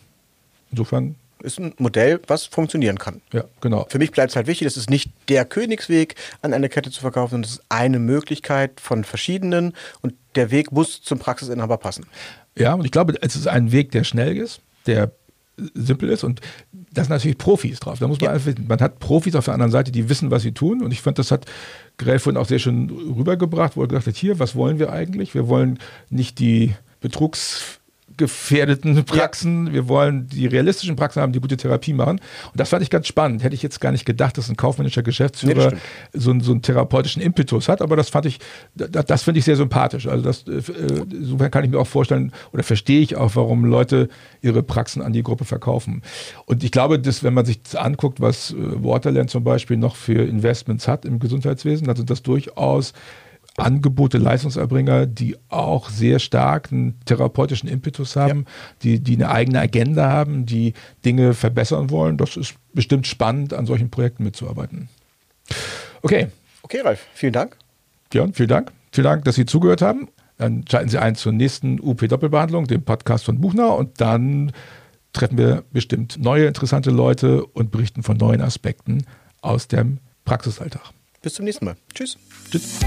Insofern 0.72 1.16
ist 1.44 1.60
ein 1.60 1.74
Modell, 1.78 2.20
was 2.28 2.46
funktionieren 2.46 2.98
kann. 2.98 3.22
Ja, 3.32 3.44
genau. 3.62 3.86
Für 3.90 4.00
mich 4.00 4.12
bleibt 4.12 4.32
es 4.32 4.36
halt 4.36 4.48
wichtig, 4.48 4.66
das 4.66 4.78
ist 4.78 4.90
nicht 4.90 5.12
der 5.30 5.46
Königsweg, 5.46 6.16
an 6.42 6.54
eine 6.54 6.70
Kette 6.70 6.90
zu 6.90 7.02
verkaufen, 7.02 7.32
sondern 7.32 7.50
es 7.50 7.56
ist 7.58 7.64
eine 7.70 8.00
Möglichkeit 8.00 8.80
von 8.80 9.04
verschiedenen 9.04 9.74
und 10.02 10.14
der 10.36 10.52
Weg 10.52 10.72
muss 10.72 11.02
zum 11.02 11.20
Praxisinhaber 11.20 11.78
passen. 11.78 12.06
Ja, 12.58 12.74
und 12.74 12.86
ich 12.86 12.92
glaube, 12.92 13.16
es 13.22 13.36
ist 13.36 13.48
ein 13.48 13.72
Weg, 13.72 13.92
der 13.92 14.04
schnell 14.04 14.38
ist, 14.38 14.62
der 14.86 15.12
simpel 15.76 16.10
ist 16.10 16.24
und 16.24 16.42
da 16.92 17.04
sind 17.04 17.12
natürlich 17.12 17.38
Profis 17.38 17.80
drauf. 17.80 18.00
Da 18.00 18.08
muss 18.08 18.20
man 18.20 18.30
ja. 18.30 18.34
einfach, 18.34 18.54
man 18.68 18.80
hat 18.80 19.00
Profis 19.00 19.36
auf 19.36 19.46
der 19.46 19.54
anderen 19.54 19.72
Seite, 19.72 19.92
die 19.92 20.10
wissen, 20.10 20.32
was 20.32 20.42
sie 20.42 20.54
tun 20.54 20.82
und 20.82 20.92
ich 20.92 21.02
fand, 21.02 21.20
das 21.20 21.30
hat 21.32 21.46
Grell 21.98 22.20
vorhin 22.20 22.42
auch 22.42 22.48
sehr 22.48 22.60
schön 22.60 22.90
rübergebracht, 22.90 23.76
wo 23.76 23.82
er 23.82 23.88
gesagt 23.88 24.08
hat, 24.08 24.16
hier, 24.16 24.40
was 24.40 24.56
wollen 24.56 24.80
wir 24.80 24.92
eigentlich? 24.92 25.36
Wir 25.36 25.48
wollen 25.48 25.80
nicht 26.10 26.40
die 26.40 26.74
Betrugs 27.02 27.80
gefährdeten 28.18 29.04
Praxen. 29.06 29.68
Ja. 29.68 29.74
Wir 29.74 29.88
wollen 29.88 30.28
die 30.28 30.48
realistischen 30.48 30.96
Praxen 30.96 31.22
haben, 31.22 31.34
die 31.34 31.40
gute 31.40 31.58
Therapie 31.58 31.94
machen. 31.94 32.20
Und 32.52 32.60
das 32.60 32.70
fand 32.70 32.84
ich 32.84 32.90
ganz 32.90 33.08
spannend. 33.08 33.44
Hätte 33.44 33.56
ich 33.56 33.64
jetzt 33.64 33.80
gar 33.82 33.92
nicht 33.92 34.06
gedacht, 34.06 34.38
dass 34.38 34.50
ein 34.50 34.58
kaufmännischer 34.58 35.04
Geschäftsführer 35.04 35.72
nee, 35.72 35.78
so, 36.14 36.32
einen, 36.32 36.42
so, 36.42 36.52
einen, 36.52 36.62
therapeutischen 36.62 37.22
Impetus 37.22 37.70
hat. 37.70 37.82
Aber 37.82 37.96
das 37.96 38.10
fand 38.10 38.26
ich, 38.26 38.40
das, 38.76 39.06
das 39.06 39.24
finde 39.24 39.40
ich 39.40 39.46
sehr 39.46 39.56
sympathisch. 39.56 40.08
Also 40.08 40.24
das, 40.24 40.44
äh, 40.48 40.62
insofern 41.12 41.52
kann 41.52 41.64
ich 41.64 41.72
mir 41.72 41.80
auch 41.80 41.88
vorstellen 41.88 42.32
oder 42.52 42.64
verstehe 42.64 43.02
ich 43.02 43.16
auch, 43.16 43.36
warum 43.36 43.66
Leute 43.66 44.10
ihre 44.42 44.64
Praxen 44.64 45.02
an 45.02 45.14
die 45.14 45.24
Gruppe 45.24 45.46
verkaufen. 45.46 46.02
Und 46.46 46.64
ich 46.64 46.72
glaube, 46.72 47.00
dass, 47.00 47.24
wenn 47.24 47.34
man 47.34 47.46
sich 47.46 47.60
anguckt, 47.76 48.22
was 48.22 48.52
äh, 48.52 48.56
Waterland 48.84 49.30
zum 49.30 49.44
Beispiel 49.44 49.78
noch 49.78 49.96
für 49.96 50.24
Investments 50.24 50.88
hat 50.88 51.06
im 51.06 51.20
Gesundheitswesen, 51.20 51.88
dann 51.88 51.96
sind 51.96 52.10
das 52.10 52.22
durchaus 52.24 52.94
Angebote, 53.58 54.18
Leistungserbringer, 54.18 55.06
die 55.06 55.38
auch 55.50 55.90
sehr 55.90 56.20
stark 56.20 56.72
einen 56.72 57.00
therapeutischen 57.06 57.70
Impetus 57.70 58.16
haben, 58.16 58.46
ja. 58.48 58.52
die, 58.82 59.00
die 59.00 59.16
eine 59.16 59.30
eigene 59.30 59.60
Agenda 59.60 60.10
haben, 60.10 60.46
die 60.46 60.74
Dinge 61.06 61.34
verbessern 61.34 61.90
wollen. 61.92 62.18
Das 62.18 62.36
ist 62.36 62.56
bestimmt 62.74 63.06
spannend, 63.06 63.54
an 63.54 63.66
solchen 63.66 63.92
Projekten 63.92 64.24
mitzuarbeiten. 64.24 64.90
Okay. 66.02 66.28
Okay, 66.64 66.82
Ralf, 66.82 67.06
vielen 67.14 67.34
Dank. 67.34 67.58
Björn, 68.10 68.34
vielen 68.34 68.50
Dank. 68.50 68.72
Vielen 68.92 69.06
Dank, 69.06 69.26
dass 69.26 69.36
Sie 69.36 69.46
zugehört 69.46 69.82
haben. 69.82 70.08
Dann 70.38 70.66
schalten 70.70 70.90
Sie 70.90 70.98
ein 70.98 71.16
zur 71.16 71.32
nächsten 71.32 71.80
UP-Doppelbehandlung, 71.80 72.68
dem 72.68 72.84
Podcast 72.84 73.26
von 73.26 73.40
Buchner, 73.40 73.76
und 73.76 74.02
dann 74.02 74.52
treffen 75.14 75.38
wir 75.38 75.64
bestimmt 75.72 76.18
neue 76.20 76.48
interessante 76.48 76.90
Leute 76.90 77.46
und 77.46 77.72
berichten 77.72 78.04
von 78.04 78.18
neuen 78.18 78.42
Aspekten 78.42 79.06
aus 79.42 79.68
dem 79.68 80.00
Praxisalltag. 80.26 80.92
Bis 81.22 81.36
zum 81.36 81.46
nächsten 81.46 81.66
Mal. 81.66 81.76
Tschüss. 81.94 82.18
Tschüss. 82.50 82.80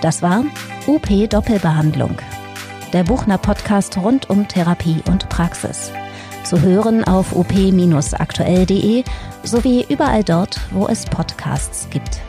Das 0.00 0.22
war 0.22 0.44
UP 0.86 1.08
Doppelbehandlung, 1.28 2.18
der 2.92 3.02
Buchner 3.02 3.36
Podcast 3.36 3.98
rund 3.98 4.30
um 4.30 4.46
Therapie 4.46 5.02
und 5.08 5.28
Praxis. 5.28 5.90
Zu 6.44 6.62
hören 6.62 7.02
auf 7.02 7.34
op-aktuell.de 7.34 9.02
sowie 9.42 9.84
überall 9.88 10.22
dort, 10.22 10.60
wo 10.70 10.86
es 10.86 11.04
Podcasts 11.04 11.88
gibt. 11.90 12.20